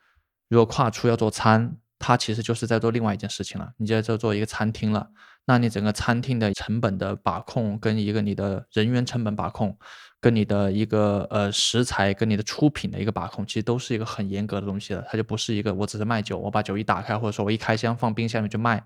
[0.48, 5.08] 如果跨出要做餐，它其实就是在做另外一件事情了，你就在这做一个餐厅了。
[5.46, 9.76] 那你整个餐厅的成本的把控，跟一个你的人员成本把控，
[10.20, 15.04] 跟你的一个呃食材跟你的出品的一个把控，其实都是一个很严格的东西了。
[15.08, 18.84] 它就不是一个我只是卖酒，我把酒一打开，或者说我一开箱放冰箱里面去卖，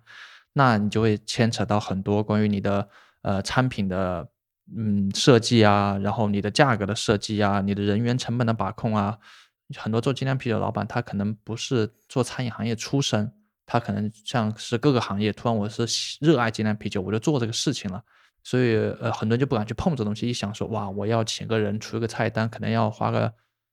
[0.55, 2.89] 那你就会牵扯到很多关于你的
[3.23, 4.29] 呃产品的
[4.77, 9.19] 嗯设计啊，然后你的价格的设计啊，你的人员成本的把控啊。
[9.77, 13.31] 很多做精酿啤酒的老板，他可能不是做餐饮行业出身，
[13.71, 15.87] 他可能像是各个行业，突然我是
[16.23, 18.03] 热爱精酿啤酒，我就做这个事情了。
[18.43, 23.31] 所以呃，很多人就不敢去碰这东西，一想说哇，我要请个人出一个菜单，可能要花个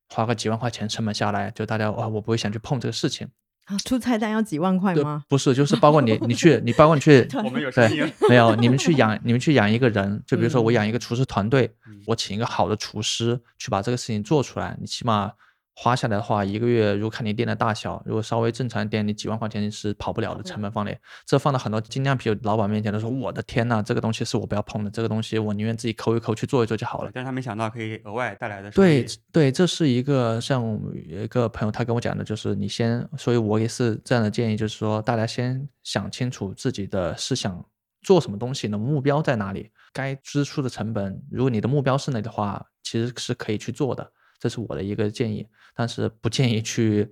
[0.09, 3.25] 花个几万块钱成本下来，就大家哇，我不会想去碰这个事情。
[3.67, 5.23] 啊，出菜单要几万块对吗？
[5.29, 15.31] 不是，就是包括你，你去，你包括你去， 我们有对声音，没有，你们去养，你们去养一个人，就比如说我嗯养一个厨师团队，嗯我请一个好的厨师去把这个事情做出来，你起码
[15.77, 20.95] 花下来的话，一个月如果看你店的大小，如果稍微正常一点，你几万块钱是跑不了的成本放里。
[21.25, 27.11] 这放到很多精酿啤酒老板面前，都说我的天呐，这个东西是我不要碰的，这个东西我宁愿自己抠一抠去做一做就好了。
[27.13, 37.63] 但是他没想到可以额外带来的对对，这是一个像有一个朋友他跟我讲的，就是你先，所以我也是这样的建议，就是说大家先想清楚自己的是想
[38.01, 44.09] 做什么东西，你的目标在哪里，该支出的成本，如果你的目标是那的话，其实是可以去做的，
[44.39, 47.11] 这是我的一个建议，但是不建议去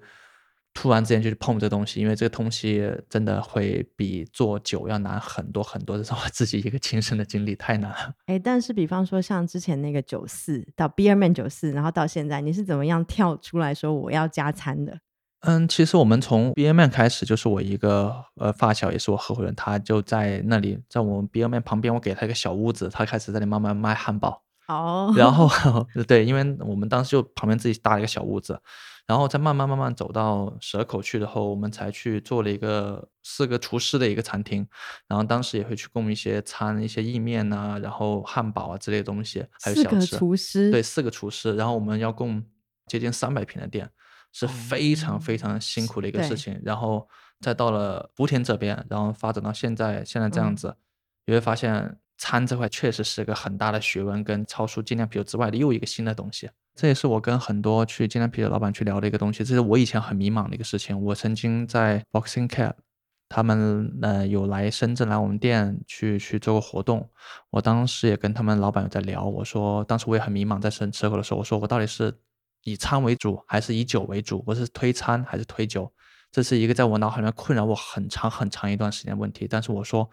[0.73, 8.13] 突然之间就去碰这个东西，因为这个东西真的会比做酒要难很多很多，这是我自己一个亲身的经历，太难了。
[8.25, 14.99] 哎，但是比方说像之前那个九四到 Beerman 九四，然后到现在，你是怎么样跳出来说我要加餐的？
[15.45, 24.41] 嗯，其实我们从 B M Man 开始，就是我一个呃发小，也是我合伙人，他就在那里，在我们 B M Man 旁边，我给他一个小屋子，他开始在那里慢慢卖汉堡。
[24.67, 25.49] 哦， 然后
[26.07, 28.59] 对，因为我们当时就旁边自己搭了一个小屋子，
[29.05, 34.65] 然后再慢慢慢慢走到蛇口去的后，我们才去做了一个四个厨师的一个餐厅，
[35.07, 40.17] 然后当时也会去供一些餐，一些意面呐、然后汉堡啊之类的东西，还有四个小吃。
[40.17, 42.43] 厨师，对，四个厨师，然后我们要供
[42.87, 43.89] 接近三百平的店，
[44.31, 46.61] 是非常非哦常辛苦的一个事对情。
[46.63, 47.07] 然后
[47.41, 50.77] 再到了福田这边，然后发展到现在现在这样嗯子，
[51.25, 56.49] 你会发现餐这块确实是个很大的学问，跟超出精酿啤酒之外的又一个新的东西。
[56.75, 60.99] 这也是我跟很多去精酿啤酒老板去聊的一个东西，这是我以前很迷茫的一个事情。
[61.03, 62.73] 我曾经在 Boxing Cat。
[63.29, 67.09] 他们呃有来深圳来我们店去去做过活动，
[67.49, 72.15] 我当时也跟他们老板有在聊，我说当时我也很迷茫，在深吃口的时候，我说我到底是
[72.61, 74.43] 以餐为主还是以酒为主？
[74.45, 75.91] 我是推餐还是推酒？
[76.31, 79.47] 这是一个在我脑海里面困扰我很长很长一段时间问题。
[79.49, 80.07] 但是我说，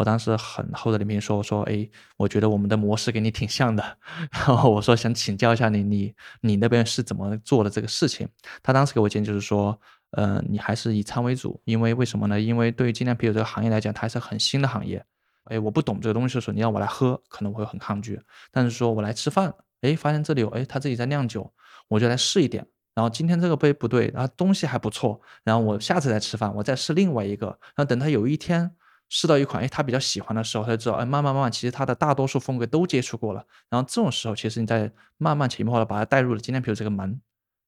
[0.00, 1.86] 我当时很厚着脸皮说，我说，哎，
[2.16, 3.98] 我觉得我们的模式跟你挺像的，
[4.32, 8.26] 然后我说想请教一下你，你你那边是怎么做的这个事情？
[8.62, 9.78] 他当时给我建议就是说，
[10.12, 12.40] 呃，你还是以餐为主，因为为什么呢？
[12.40, 15.04] 因为对于精酿啤酒这个行业来讲，它还是很新的行业。
[15.44, 18.18] 哎，我不懂这个东西的时候，你让我来喝，可能我会很抗拒。
[18.50, 21.52] 但是说我来吃饭，哎，发现这里有，哎，他自己在酿酒，
[21.88, 22.66] 我就来试一点。
[22.94, 27.48] 然后今天这个杯不对，然后东西还不错，然后我下次再吃饭，我再试另外一个。
[27.48, 28.70] 然后等他有一天
[29.10, 33.44] 试到一款，哎，他比较喜欢的时候，他就知道，哎，慢慢慢慢，其实他的大多数风格都接触过了。
[33.68, 37.20] 然后这种时候，其实你在慢慢潜移默化的把他带入了精酿啤酒这个门。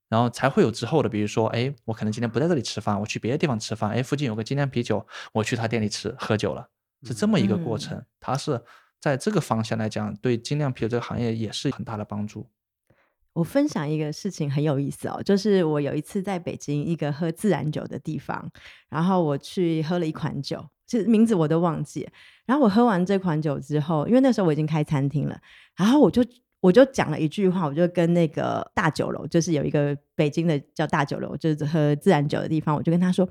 [0.09, 6.69] 然后才会有之后的，比如说，哎，我可能今天不在这里吃饭，我去别的地方吃饭，哎，附近有个精酿啤酒，我去他店里吃喝酒了，
[7.03, 8.05] 是这么一个过程。
[8.21, 8.63] 他是
[9.01, 12.47] 在这个方向来讲，对精酿啤酒这个行业也是很大的帮助。
[13.35, 18.51] 我分享一个事情很有意思哦，就是我有一次在北京一个喝自然酒的地方，
[18.91, 22.07] 然后我去喝了一款酒，其实名字我都忘记。
[22.45, 25.41] 然后我喝完这款酒之后，因为那时候我已经开餐厅了，
[25.77, 26.23] 然后我就
[26.61, 33.27] 我就讲了一句话，我就跟那个大酒楼，就是有一个北京的叫大酒楼，就是喝自然酒的地方，我就跟他说，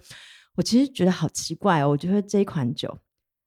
[0.55, 2.97] 我其实觉得好奇怪哦，我觉得这一款酒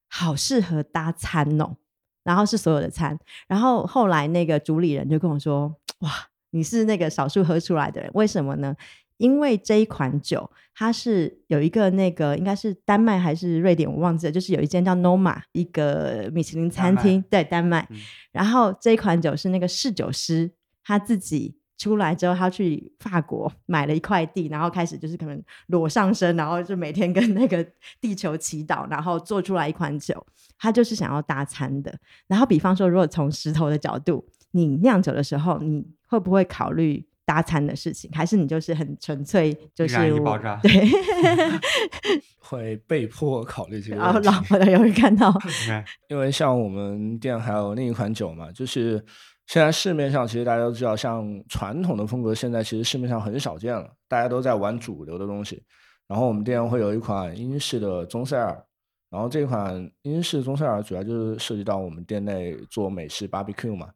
[0.09, 1.77] 好适合搭餐哦，
[2.23, 6.11] 然后是所有的餐，然后后来那个主理人就跟我说， 哇。
[6.55, 8.75] 你是那个少数喝出来的人，为什么呢？
[9.17, 17.87] 因为这一款酒，它是有一个那个应该是丹麦还是瑞典，我忘记了，就是有一间叫 Noma 一个米其林餐厅，对丹麦。
[17.91, 17.99] 嗯
[18.33, 20.51] 然后这一款酒是那个侍酒师
[20.85, 27.65] 他自己出来之后，他去法国买了一块地，然后开始就是可能裸上身，然后就每天跟那个
[28.01, 30.25] 地球祈祷，然后做出来一款酒。
[30.57, 31.93] 他就是想要搭餐的。
[32.27, 34.25] 然后比方说，如果从石头的角度，
[34.55, 38.11] 你酿酒的时候，你会不会考虑搭餐的事情？
[38.13, 40.71] 还是你就是很纯粹就是燃一爆炸对？
[42.39, 44.21] 会被迫考虑这个然后。
[44.21, 45.33] 老婆的有人看到，
[46.09, 49.03] 因为像我们店还有另一款酒嘛，就是
[49.47, 55.63] 现在市面上其实大家都知道，像传统的风格，现在其实市面上很少见了，大家都在玩主流的东西。
[56.07, 58.63] 然后我们店会有一款英式的棕塞尔，
[59.11, 63.89] 然后这款英式棕塞尔主要就是涉及到我们店内做美式 barbecue 嘛，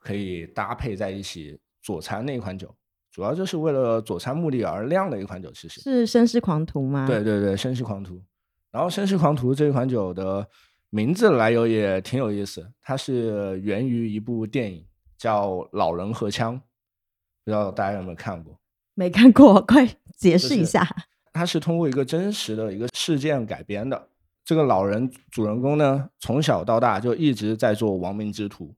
[0.00, 2.74] 可以搭配在一起佐餐的一款酒，
[3.12, 5.80] 主要就是为了佐餐目的而酿的一款酒，其实。
[5.80, 7.06] 是绅士狂徒吗？
[7.06, 8.20] 对对对，绅士狂徒。
[8.72, 10.46] 然后绅士狂徒这款酒的
[10.88, 14.84] 名字来由也挺有意思，它是源于一部电影
[15.18, 16.56] 叫《老人和枪》，
[17.44, 18.58] 不知道大家有没有看过？
[18.94, 20.88] 没看过，快解释一下。
[21.32, 24.08] 它是通过一个真实的一个事件改编的。
[24.44, 28.74] 这个老人主人公呢，从小到大就一直在做亡命之徒，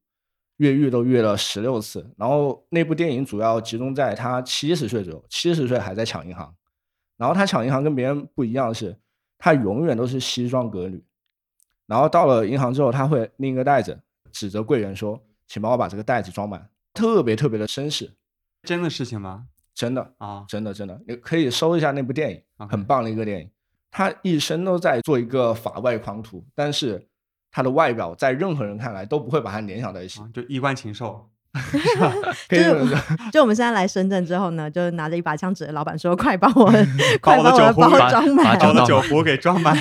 [0.63, 2.09] 越狱都越了十六次。
[2.17, 6.55] 然后那部电影主要集中在他七十岁左右，七十岁还在抢银行。
[7.17, 8.97] 然后他抢银行跟别人不一样的是，
[9.39, 11.05] 他永远都是西装革履。
[11.87, 14.01] 然后到了银行之后，他会拎一个袋子，
[14.31, 18.13] 指着柜员说：“请帮我把这个袋子装满。”特别特别的绅士，
[18.63, 19.47] 真的事情吗？
[19.75, 20.15] 真的。
[20.19, 23.51] 啊，真的真的，你可以搜一下那部电影很棒的一个电影。
[23.91, 27.09] 他一生都在做一个法外狂徒，但是
[27.53, 31.29] 他的外表在任何人看来都不会把他联想在一起啊，就衣冠禽兽。
[32.49, 32.99] 可以这么说。
[33.31, 36.65] 就我们现在来深圳之后呢，就拿着一把枪指着老板说：“快帮我，
[37.21, 38.45] 快把我的酒壶包装满。
[38.45, 39.77] 把把我的酒酒壶给装满。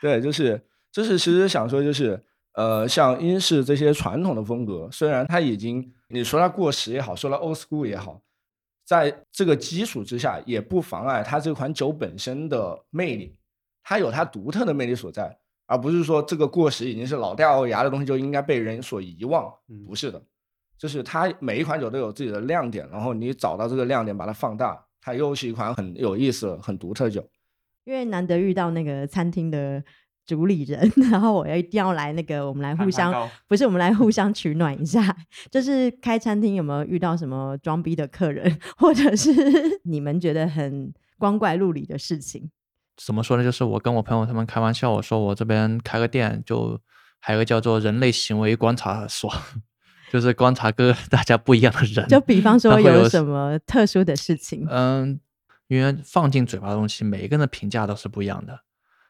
[0.00, 0.62] 对对，就是
[0.92, 8.20] 就是，其实想说就是，呃，像英式这些传统的风格，虽然它已经你说它过时也好，说它 old school 也好，
[8.86, 13.36] 在这个基础之下，也不妨碍它这款酒本身的魅力，
[13.82, 15.36] 它有它独特的魅力所在，
[15.66, 20.22] 而不是说这个过时已经是老掉牙的东西就应该被人所遗忘，嗯不是的，
[20.78, 27.28] 就是它每一款酒都有自己的亮点，然后你找到这个亮点，把它放大，它又是一款很有意思、很独特的酒。
[27.84, 29.82] 因为难得遇到那个餐厅的
[30.26, 33.12] 主理人， 然后我一定要来那个，我们来互相
[33.46, 35.14] 不是我们来互相取暖一下。
[35.52, 39.30] 就是开餐厅有没有遇到什么装逼的客人， 或者是
[39.84, 42.50] 你们觉得很光怪陆离的事情？
[42.96, 43.42] 怎么说呢？
[43.42, 46.80] 就是我跟我朋友他们开玩笑，我说我这边开个店，就
[47.20, 49.32] 还有个叫做人类行为观察所，
[50.12, 52.06] 就是观察跟大家不一样的人。
[52.08, 54.66] 就比方说有什么特殊的事情？
[54.70, 55.18] 嗯，
[55.68, 58.60] 因为放进嘴巴的东西，每一个人的评价都是不一样的。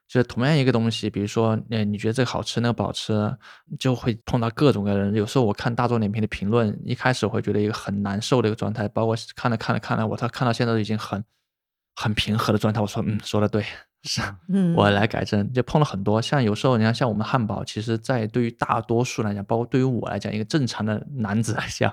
[0.07, 3.35] 就是同样一个东西，比如说，呃，你觉得这个好吃，那个不好吃，
[3.79, 5.15] 就会碰到各种各样的人。
[5.15, 11.25] 有时候我看大众点评的评论，一开始我会觉得一个很难受的一个状态，包括看了看了看了，我他看到现在都已经很
[11.95, 12.81] 很平和的状态。
[12.81, 13.65] 我说，嗯，说的对，
[14.03, 15.53] 是嗯，我来改正。
[15.53, 21.93] 就碰了很多，像有时候你看，像我们汉堡，其实在对于大多数来讲，包括对于我来讲，一个正常的男子来讲，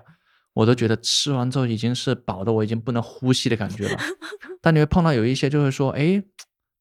[0.54, 3.98] 我都觉得吃完之后已经是饱的，我已经不能呼吸的感觉了。
[4.62, 6.22] 但你会碰到有一些就会说，哎，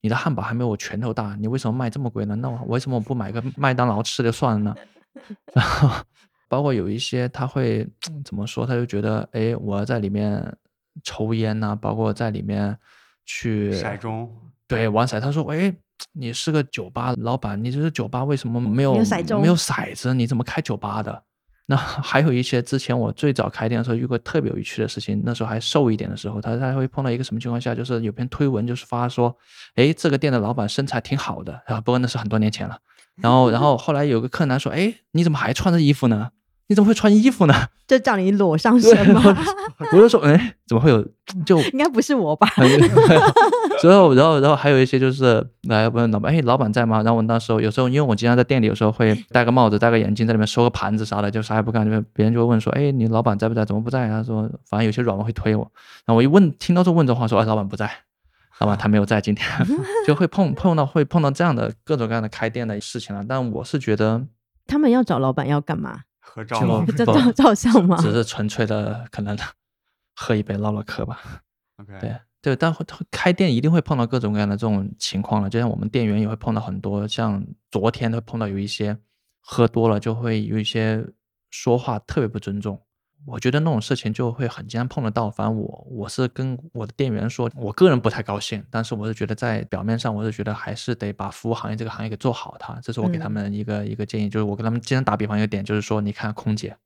[0.03, 2.35] 你的汉堡还没有我拳头大，你为什么卖这么贵呢？
[2.37, 4.75] 那我为什么我不买个麦当劳吃就算了呢？
[5.55, 5.91] 然后
[6.49, 7.89] 包括有一些他会
[8.25, 10.57] 怎么说，他就觉得，哎，我要在里面
[11.05, 12.77] 抽烟呐、包括在里面
[13.33, 14.29] 去骰盅，
[14.67, 15.21] 对，玩骰。
[15.21, 15.73] 他说：“哎，
[16.13, 20.13] 你是个酒吧老板，你这是酒吧为什么没有没有骰盅没有骰子？
[20.13, 21.23] 你怎么开酒吧的？”
[21.67, 29.37] 那 还有一些之前我最早开店的时候遇过特别有趣的事情，那时候还瘦一点的时候，他他会碰到一个什么情况下，就是有篇推文就是发说，
[29.77, 32.77] 哎，这个店的老板身材挺好的，然后不过那是很多年前了。
[33.23, 36.31] 然后然后后来有个客人来说，哎，你怎么还穿着衣服呢？
[36.71, 37.55] 你怎么会穿衣服呢？
[37.89, 39.21] 就叫你裸上身吗？
[39.93, 41.05] 我就说，哎，怎么会有
[41.45, 42.47] 就应该不是我吧？
[43.83, 46.99] 之后，然后，然后还有一些就是来问老板，哎，老板在吗？
[47.03, 53.65] 然后我那时候有时候，因为我经常在店里，有时候会戴个帽子、戴个眼镜，在里面收个盘子啥的，就啥也不干，就别人就会问说，哎，你老板在不在？
[53.65, 54.07] 怎么不在？
[54.07, 55.69] 他说，反正有些软文会推我。
[56.07, 57.91] 然后我一问，听到这问这话，说，哎，老板不在，
[58.61, 59.45] 老板他没有在今天，
[60.07, 63.25] 就会碰碰到会碰到这样的各种各样的开店的事情了。
[63.29, 64.25] 但我是觉得，
[64.69, 66.03] 他们要找老板要干嘛？
[66.37, 67.97] 就合照吗照照照 相吗？
[68.01, 69.37] 只是纯粹的可能
[70.17, 71.43] 喝一杯唠唠嗑吧。
[71.77, 78.97] ？OK，对对，但会开店一定会碰到各种各样的这种情况了，就像我们店员也会碰到很多，像昨天都碰到有一些
[79.41, 81.07] 喝多了就会有一些
[81.51, 82.81] 说话特别不尊重，
[83.27, 85.31] 我觉得那种事情就会很经常碰得到。
[85.31, 96.77] 反正我我是跟我的店员说，我个人不太高兴，但是我是觉得在表面上，我是觉得还是得把服务行业这个行业给做好它，这是我给他嗯们一个、一个建议，就是我跟他们经常打比方一个点，就是说，你看空姐。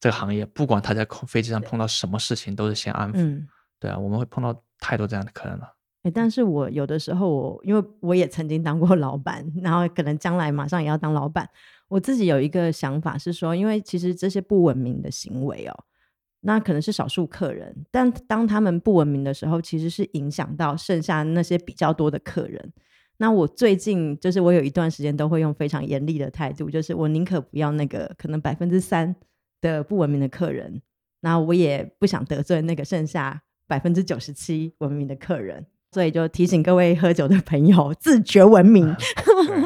[0.00, 3.14] 这个行业，不管他在空飞机上碰到什么事情，都是先安抚。
[3.16, 3.48] 嗯。
[3.80, 5.74] 对啊，我们会碰到太多这样的客人了。
[6.02, 11.48] 哎，但是我有的时候我因为我也曾经当过老板，然后可能将来马上也要当老板。
[11.88, 15.84] 我自己有一个想法是说，因为其实这些不文明的行为哦，
[16.40, 22.72] 那可能是少数客人，但当他们不文明的时候，其实是影响到剩下那些比较多的客人。
[23.18, 29.14] 那我最近就是我有一段时间都会用非常严厉的态度，就是我宁可不要那个可能百分之三
[29.60, 30.82] 的不文明的客人，
[31.20, 35.64] 那我也不想得罪那个剩下百分之九十七文明的客人。
[35.94, 38.84] 所以就提醒各位喝酒的朋友自觉文明，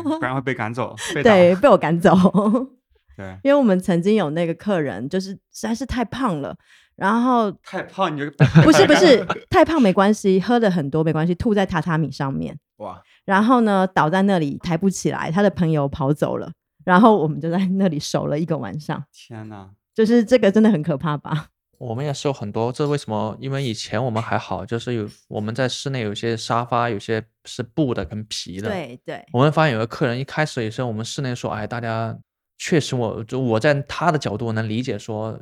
[0.04, 0.94] 不然会被赶走。
[1.24, 2.14] 对，被我赶走。
[3.16, 6.54] 对，因为我们曾经有那个客人，就是实在是太胖了，
[6.96, 8.30] 然后太胖你就
[8.62, 16.52] 不是不是太胖没关系，喝的很多没关系，吐在榻榻米上面哇，然后呢倒在那里抬不起来，他的朋友跑走了，
[16.84, 19.02] 然后我们就在那里守了一个晚上。
[19.10, 21.46] 天哪，就是这个真的很可怕吧？
[21.78, 23.36] 我们也是有很多，这为什么？
[23.40, 28.68] 因为以前我们还好，就是有我们在室内有些沙发，有些是布的跟皮的。
[28.68, 29.24] 对对。
[29.32, 32.18] 我们发现有个客人一开始也是我们室内说，哎，大家
[32.58, 35.40] 确实，我就我在他的角度我能理解，说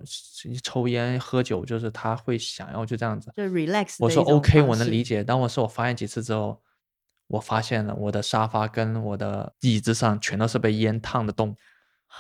[0.63, 3.97] 抽烟喝酒就是他会想要就这样子，就 relax。
[3.99, 5.25] 我说 OK，我能理解。
[5.25, 6.61] 但我说我发现几次之后，
[7.29, 11.57] 我发现了我的沙发跟我的椅子上全都是被烟烫的洞。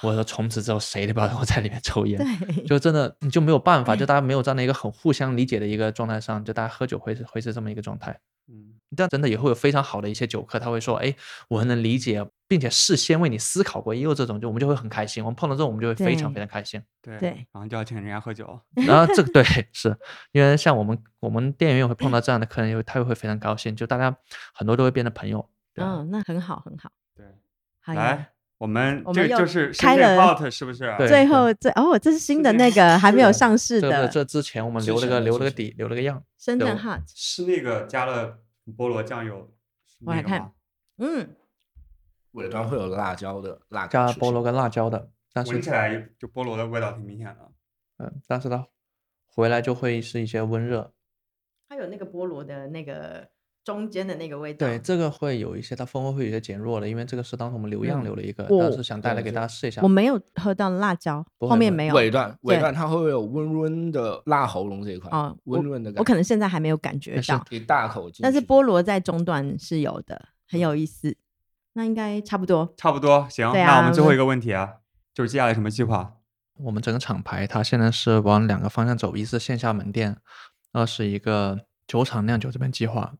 [0.02, 2.20] 我说从此之后谁都不要让我在里面抽烟，
[2.66, 8.18] 就真的你就没有办法，就大家没有站在一个很互相理解的一个状态上，就大家喝酒会是会是这么一个状态。
[8.48, 11.12] 嗯，但真的也会有非常好的一些酒客，他会说，哎，
[11.48, 15.24] 我能理解，并且事先为你思考过，也有这种，就我们就会很开心。
[15.24, 16.80] 我们碰到这种，我们就会非常非常开心。
[17.02, 18.60] 对对，然后就要请人家喝酒。
[18.86, 19.42] 然后这个对，
[19.72, 19.96] 是
[20.30, 24.16] 因为像我们我们店员也会碰到这样的客人，因为他也会非常高兴，就大家
[24.54, 25.48] 很多都会变成朋友。
[25.74, 26.92] 嗯，那很好很好。
[27.16, 27.26] 对，
[27.94, 28.35] 来。
[28.58, 30.90] 我们这就是开了，是不是？
[31.06, 34.08] 最后这哦，这是新的那个还没有上市的。
[34.08, 36.24] 这之前我们留了个留了个底，留了个样。
[36.38, 38.38] 深圳 hot 是那个加了
[38.76, 39.52] 菠萝酱油。
[40.04, 40.52] 我来看，
[40.96, 41.36] 嗯，
[42.32, 47.52] 尾端会有辣椒的辣，加菠萝跟辣椒的，但是闻起来就菠萝的味道挺明显的。
[47.98, 48.66] 嗯，但是它
[49.26, 50.94] 回来就会是一些温热。
[51.68, 53.28] 它有那个菠萝的那个。
[53.66, 59.82] 中间的那个味道，对这个会有一些，它风味会有些减弱了，因为这个是当时我们留样留了一个，当时想带来给大家试一下。
[59.82, 61.94] 我没有喝到辣椒，后面没有。
[61.96, 65.10] 尾段尾段它会不会有温温的辣喉咙这一块？
[65.10, 66.00] 啊，温润的感觉。
[66.00, 67.44] 我可能现在还没有感觉到。
[67.50, 71.16] 一大口但是菠萝在中段是有的，很有意思。
[71.72, 72.72] 那应该差不多。
[72.76, 73.52] 差不多，行。
[73.52, 74.74] 那我们最后一个问题啊，
[75.12, 76.14] 就是接下来什么计划？
[76.60, 80.16] 我们整个厂牌它现在是往两个方向走，一是线下门店，
[80.72, 83.12] 二是一个酒厂酿酒这边计划。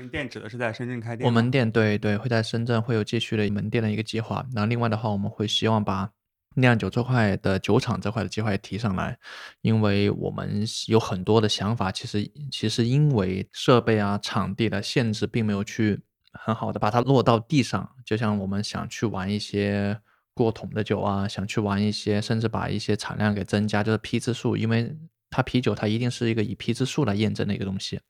[0.00, 1.26] 门店指的是在深圳开店。
[1.26, 4.46] 我们店对对会在深圳会有继续的门店的一个计划。
[4.54, 6.10] 然后另外的话，我们会希望把
[6.54, 9.18] 酿酒这块的酒厂这块的计划也提上来，
[9.60, 11.92] 因为我们有很多的想法。
[11.92, 16.00] 其实其实因为设备啊、场地的限制，并没有去
[16.32, 17.86] 很好的把它落到地上。
[18.06, 20.00] 就像我们想去玩一些
[20.32, 24.96] 过桶的酒啊，想去玩一些，甚至把一些产量给增加，就是批次数，因为
[25.28, 28.00] 它啤酒它一定是一个以批次数来验证的一个东西。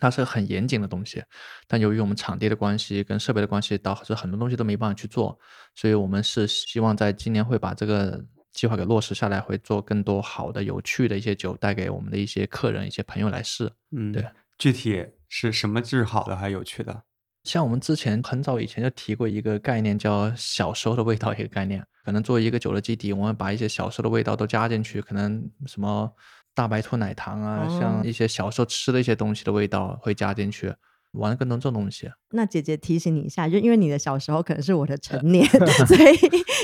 [0.00, 1.22] 它是很严谨的东西，
[1.68, 5.38] 但由于我们场地的关系跟设备的关系，导致很多东西都没办法去做，
[5.74, 13.70] 所以我们是希望在今年会把这个计划给落实下来，会做更多好的、有趣的一些酒带给我们的一些客人、一些朋友来试。
[13.94, 14.26] 嗯，对，
[14.58, 17.02] 具体是什么是好的还有趣的？
[17.44, 26.10] 像我们之前很早以前就提过一个概念，叫小时候的味道一个概念，可能作为一个酒的基底，我们把一些小时候的味道都加进去，可能什么。
[26.54, 30.74] 大白兔奶糖啊，像一些小时候吃的一些东西的味道会加进去，
[31.12, 32.08] 玩更多这种东西。
[32.32, 35.44] 那姐姐提醒你一下，就因为你的小时候可能是我的 成年，
[35.86, 36.16] 所以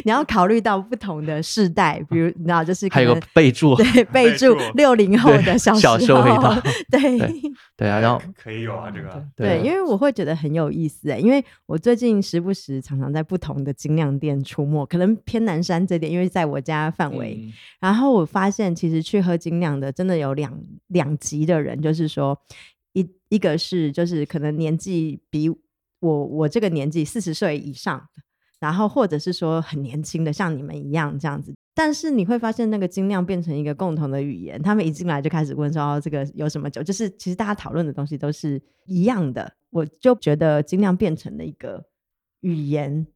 [0.05, 6.55] 你要考虑到不同的世代，比如你知道，就是还有个备注，对备注六零后的小时候味道，
[6.89, 7.19] 对
[7.77, 22.39] 对啊，然后可以有啊这个，对，因为我会觉得很有意思哎，因为我最近时不时常常在不同的精酿店出没，可能偏南山这点，因为在我家范围，然后我发现其实去喝精酿的真的有两两级的人，就是说。
[22.97, 25.51] 一一个是就是可能年纪比
[26.01, 28.09] 我我这个年纪四十岁以上，
[28.59, 41.85] 然后或者是说很年轻的像你们一样这样子，但是你会发现那个精酿变成一个共同的语言，他们一进来就开始问说这个有什么酒，就是其实大家讨论的东西都是一样的，我就觉得精酿变成了一个
[42.41, 43.07] 语言，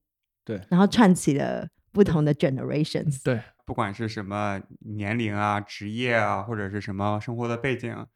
[0.44, 8.06] 对，然后串起了不同的 generations，对，不管是什么年龄啊、职业啊，或者是什么生活的背景。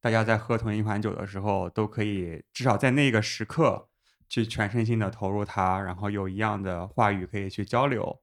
[0.00, 3.88] 大家在喝同一款酒的时候，都可以至少在那个时刻
[4.28, 8.20] 去全身心的投入它，然后有一样的话语可以去交流，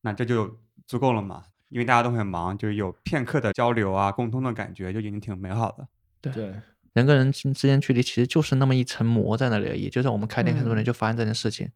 [0.00, 1.44] 那这就足够了嘛？
[1.68, 5.86] 因为大家都很忙，就是有片刻的交流啊，共通的感觉，就已经挺美好的。
[6.22, 6.54] 对，
[6.94, 9.90] 人跟人之之间距离其实就是那么一层膜在那里而已。
[9.90, 11.70] 就像我们开店很多人嗯就发现这件事情，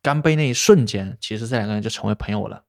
[0.00, 2.64] 干杯那一瞬间，其实这两个人就成为朋友了。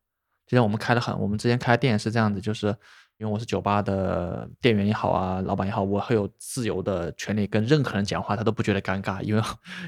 [0.45, 2.75] 就像我们开的很，我们之前开店是这样子，就是
[3.17, 9.41] 因为我是酒吧的店员也好啊，老板也好，我会有自由的权利跟任何人讲话，他都不觉得尴尬，因为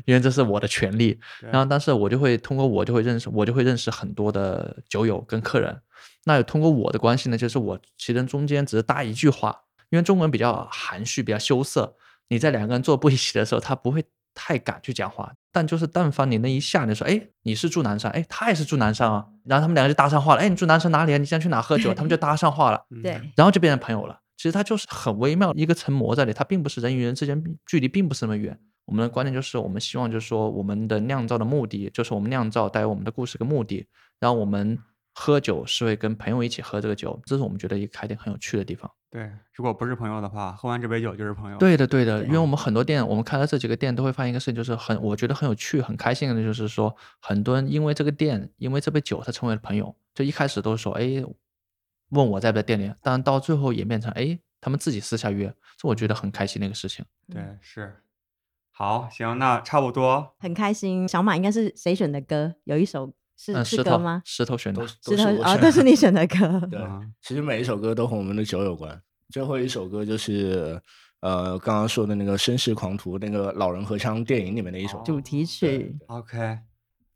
[0.06, 1.20] 因为这是我的权利。
[1.42, 5.82] 然后，但是我就会通过我就会认识，我就会认识很多的酒友跟客人。
[6.26, 11.96] 那通过我的关系呢，就是我其实中间只是搭一句话，因为中国人比较含蓄，比较羞涩。
[12.30, 14.04] 你在两个人坐不一起的时候，他不会
[14.34, 15.34] 太敢去讲话。
[15.56, 21.18] 但就是但凡你那一下，你说，哎，你是住南山，哎，他也是住南山啊，然后他们两个就搭上话了，哎，你住南山哪里啊？
[21.18, 21.94] 你现在去哪喝酒？
[21.94, 24.20] 他们 就搭上话了，嗯对，然后就变成朋友了。
[24.36, 28.60] 其实它就是很微妙一个层膜在里，它并不是人与人之间距离并不是那么远。
[28.86, 33.88] 我们的观点就是，我们希望就是说，我们的酿造的目的就是我们酿造带有我们的故事跟目的，
[34.20, 34.78] 然后我们
[35.18, 38.92] 喝酒是会跟朋友一起喝这个酒，这是我们觉得一个开店很有趣的地方。
[39.10, 41.58] 对，如果不是朋友的话，喝完这杯酒就是朋友。
[41.58, 49.96] 对的，对的，因为我们很多店，我们开了这几个店，都会发现一个事情，就是很我觉得很有趣、很开心的，就是说很多人因为这个店，因为这杯酒，他成为了朋友。
[50.14, 51.24] 就一开始都是说，哎，
[52.10, 55.48] 问我在不在店里，但到最后演变成，哎，他们自己私下约，
[55.78, 57.06] 这我觉得很开心的一个事情。
[57.32, 58.02] 对是。
[58.78, 60.36] 好，行，那差不多。
[60.40, 61.08] 很开心。
[61.08, 62.56] 小马应该是谁选的歌？
[62.66, 64.22] 有一首是、嗯，石头是歌吗？
[64.26, 66.38] 石头选的石头啊，都是你选的歌。
[66.72, 69.02] 对嗯，其实每一首歌都和我们的酒有关。
[69.30, 70.82] 最后一首歌就是
[71.22, 75.02] 呃刚刚说的那个《绅士狂徒》，那个老人合唱电影里面的一首。
[75.04, 76.60] 主题曲，OK，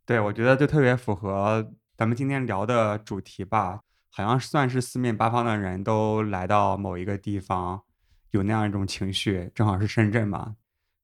[0.05, 7.83] 对，我觉得就特别符合咱们今天聊的主题吧，好像算是四面八方的人都来到某一个地方，
[8.31, 10.55] 有那样一种情绪，正好是深圳嘛。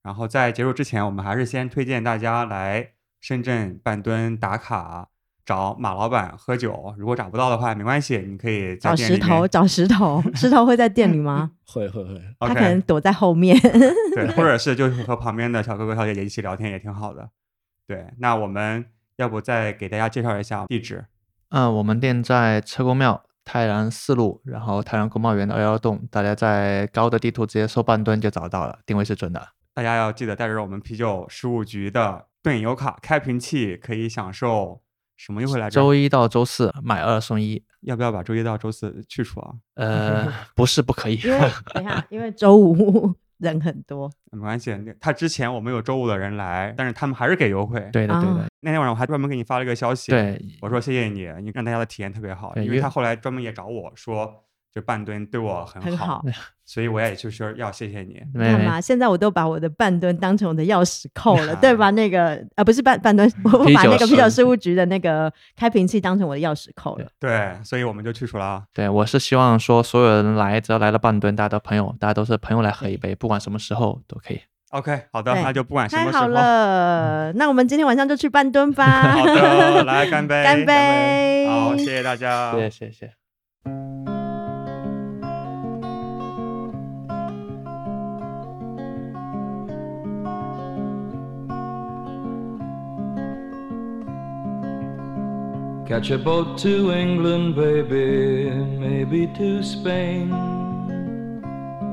[0.02, 2.95] 然后在结束之前，我们还是先推荐大家来
[3.26, 5.08] 深圳半吨打卡，
[5.44, 6.94] 找马老板喝酒。
[6.96, 11.50] 如果找不到的话，没关系，你可以在找店里面石头，找石头，石头会在店里吗？
[11.66, 13.60] 会会会， 他可能躲在后面。
[14.14, 17.28] 对，或者 是就是和旁边的小哥哥小姐姐一起聊天也挺好的。
[17.88, 21.06] 对，那我们要不再给大家介绍一下地址？
[21.50, 29.48] 嗯，我们店在车公庙泰然四路，然后泰然国贸园的二幺栋，大家在高德地图直接搜半吨就找到了，定位是准的。
[29.74, 34.80] 大家要记得带着我们啤酒事务局的盾游卡开瓶器，可以享受
[35.18, 35.82] 什么优惠来着？
[35.82, 39.52] 周一到周四买二送一，要不要把周一到周四去除啊？
[39.74, 41.40] 呃，不是不可以，因为
[41.74, 54.45] 等一下，因为周五 人很多，没关系，那他之前我们有周五的人来，但是他们还是给优惠。，对的对的啊，那天晚上我还专门给你发了一个消息，，对，我说谢谢你，你让大家的体验特别好，因为他后来专门也找我说，
[54.76, 56.22] 就半吨对我很很好。
[56.66, 58.22] 所以我也就是要谢谢你。
[58.34, 58.82] 没没干嘛？
[58.82, 61.92] 现在我都把我的半吨当成我的钥匙扣了，对啊 吧？
[61.92, 67.08] 那个啊，不是半半吨，我把那个啤酒事事务局的那个开瓶器当成我的钥匙扣了。
[67.20, 68.64] 对，所以我们就去除了啊。
[68.74, 74.42] 对，我是希望说所有人来，只要来了半吨，大家都朋友，大家都是朋友来喝一杯，不管什么时候都可以。
[74.72, 79.14] OK，好的，那就不管什太好么时候，了，那我们今天晚上就去半吨吧。
[79.14, 84.15] 好的，来干杯，干杯好，谢谢大家，谢谢谢谢。
[95.88, 100.32] Catch a boat to England, baby, maybe to Spain.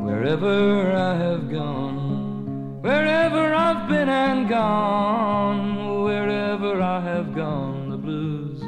[0.03, 8.62] Wherever I have gone, wherever I've been and gone, wherever I have gone, the blues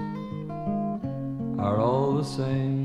[1.59, 2.85] are all the same.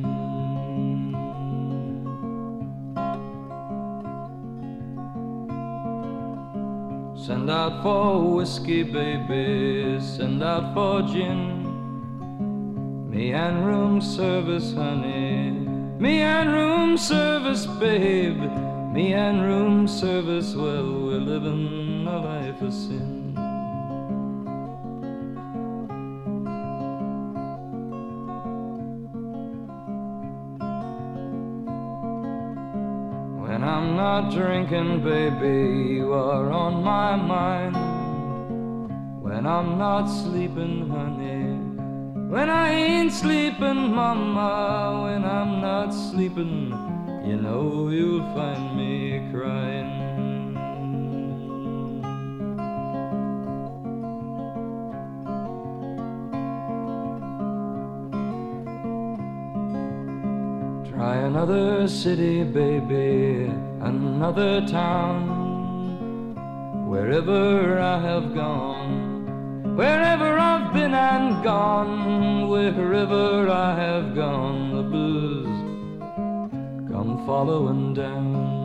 [7.18, 11.59] Send out for whiskey, baby, send out for gin.
[13.20, 15.52] Me and room service, honey.
[16.00, 18.40] Me and room service, babe.
[18.94, 23.36] Me and room service, well, we're living a life of sin.
[33.42, 37.76] When I'm not drinking, baby, you are on my mind.
[39.22, 41.39] When I'm not sleeping, honey.
[42.30, 46.70] When I ain't sleeping, mama, when I'm not sleeping,
[47.26, 49.90] you know you'll find me crying.
[60.92, 63.52] Try another city, baby,
[63.82, 66.36] another town.
[66.88, 70.38] Wherever I have gone, wherever
[70.74, 75.48] Been and gone, wherever I have gone, the blues
[76.92, 78.60] come following down.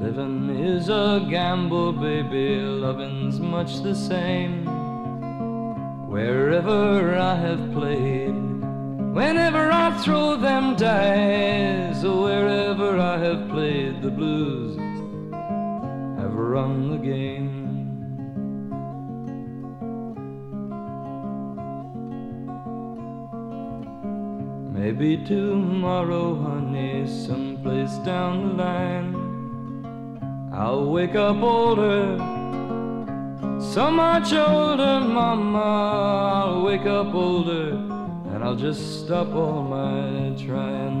[0.00, 2.60] Living is a gamble, baby.
[2.60, 4.64] Loving's much the same.
[6.08, 8.39] Wherever I have played,
[9.20, 14.78] whenever I throw them dice, or wherever I have played the blues,
[16.18, 17.50] have run the game.
[24.72, 29.10] Maybe tomorrow, honey, someplace down the line.
[30.50, 32.16] I'll wake up older,
[33.60, 35.68] so much older, mama.
[36.42, 37.89] I'll wake up older,
[38.50, 40.98] I'll just stop all my trying.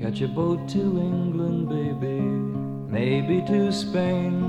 [0.00, 2.20] Catch a boat to England, baby,
[2.90, 4.40] maybe to Spain.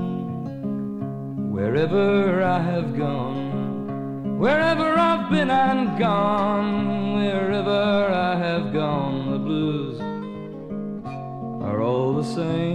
[1.52, 9.11] Wherever I have gone, wherever I've been and gone, wherever I have gone,
[12.34, 12.71] same.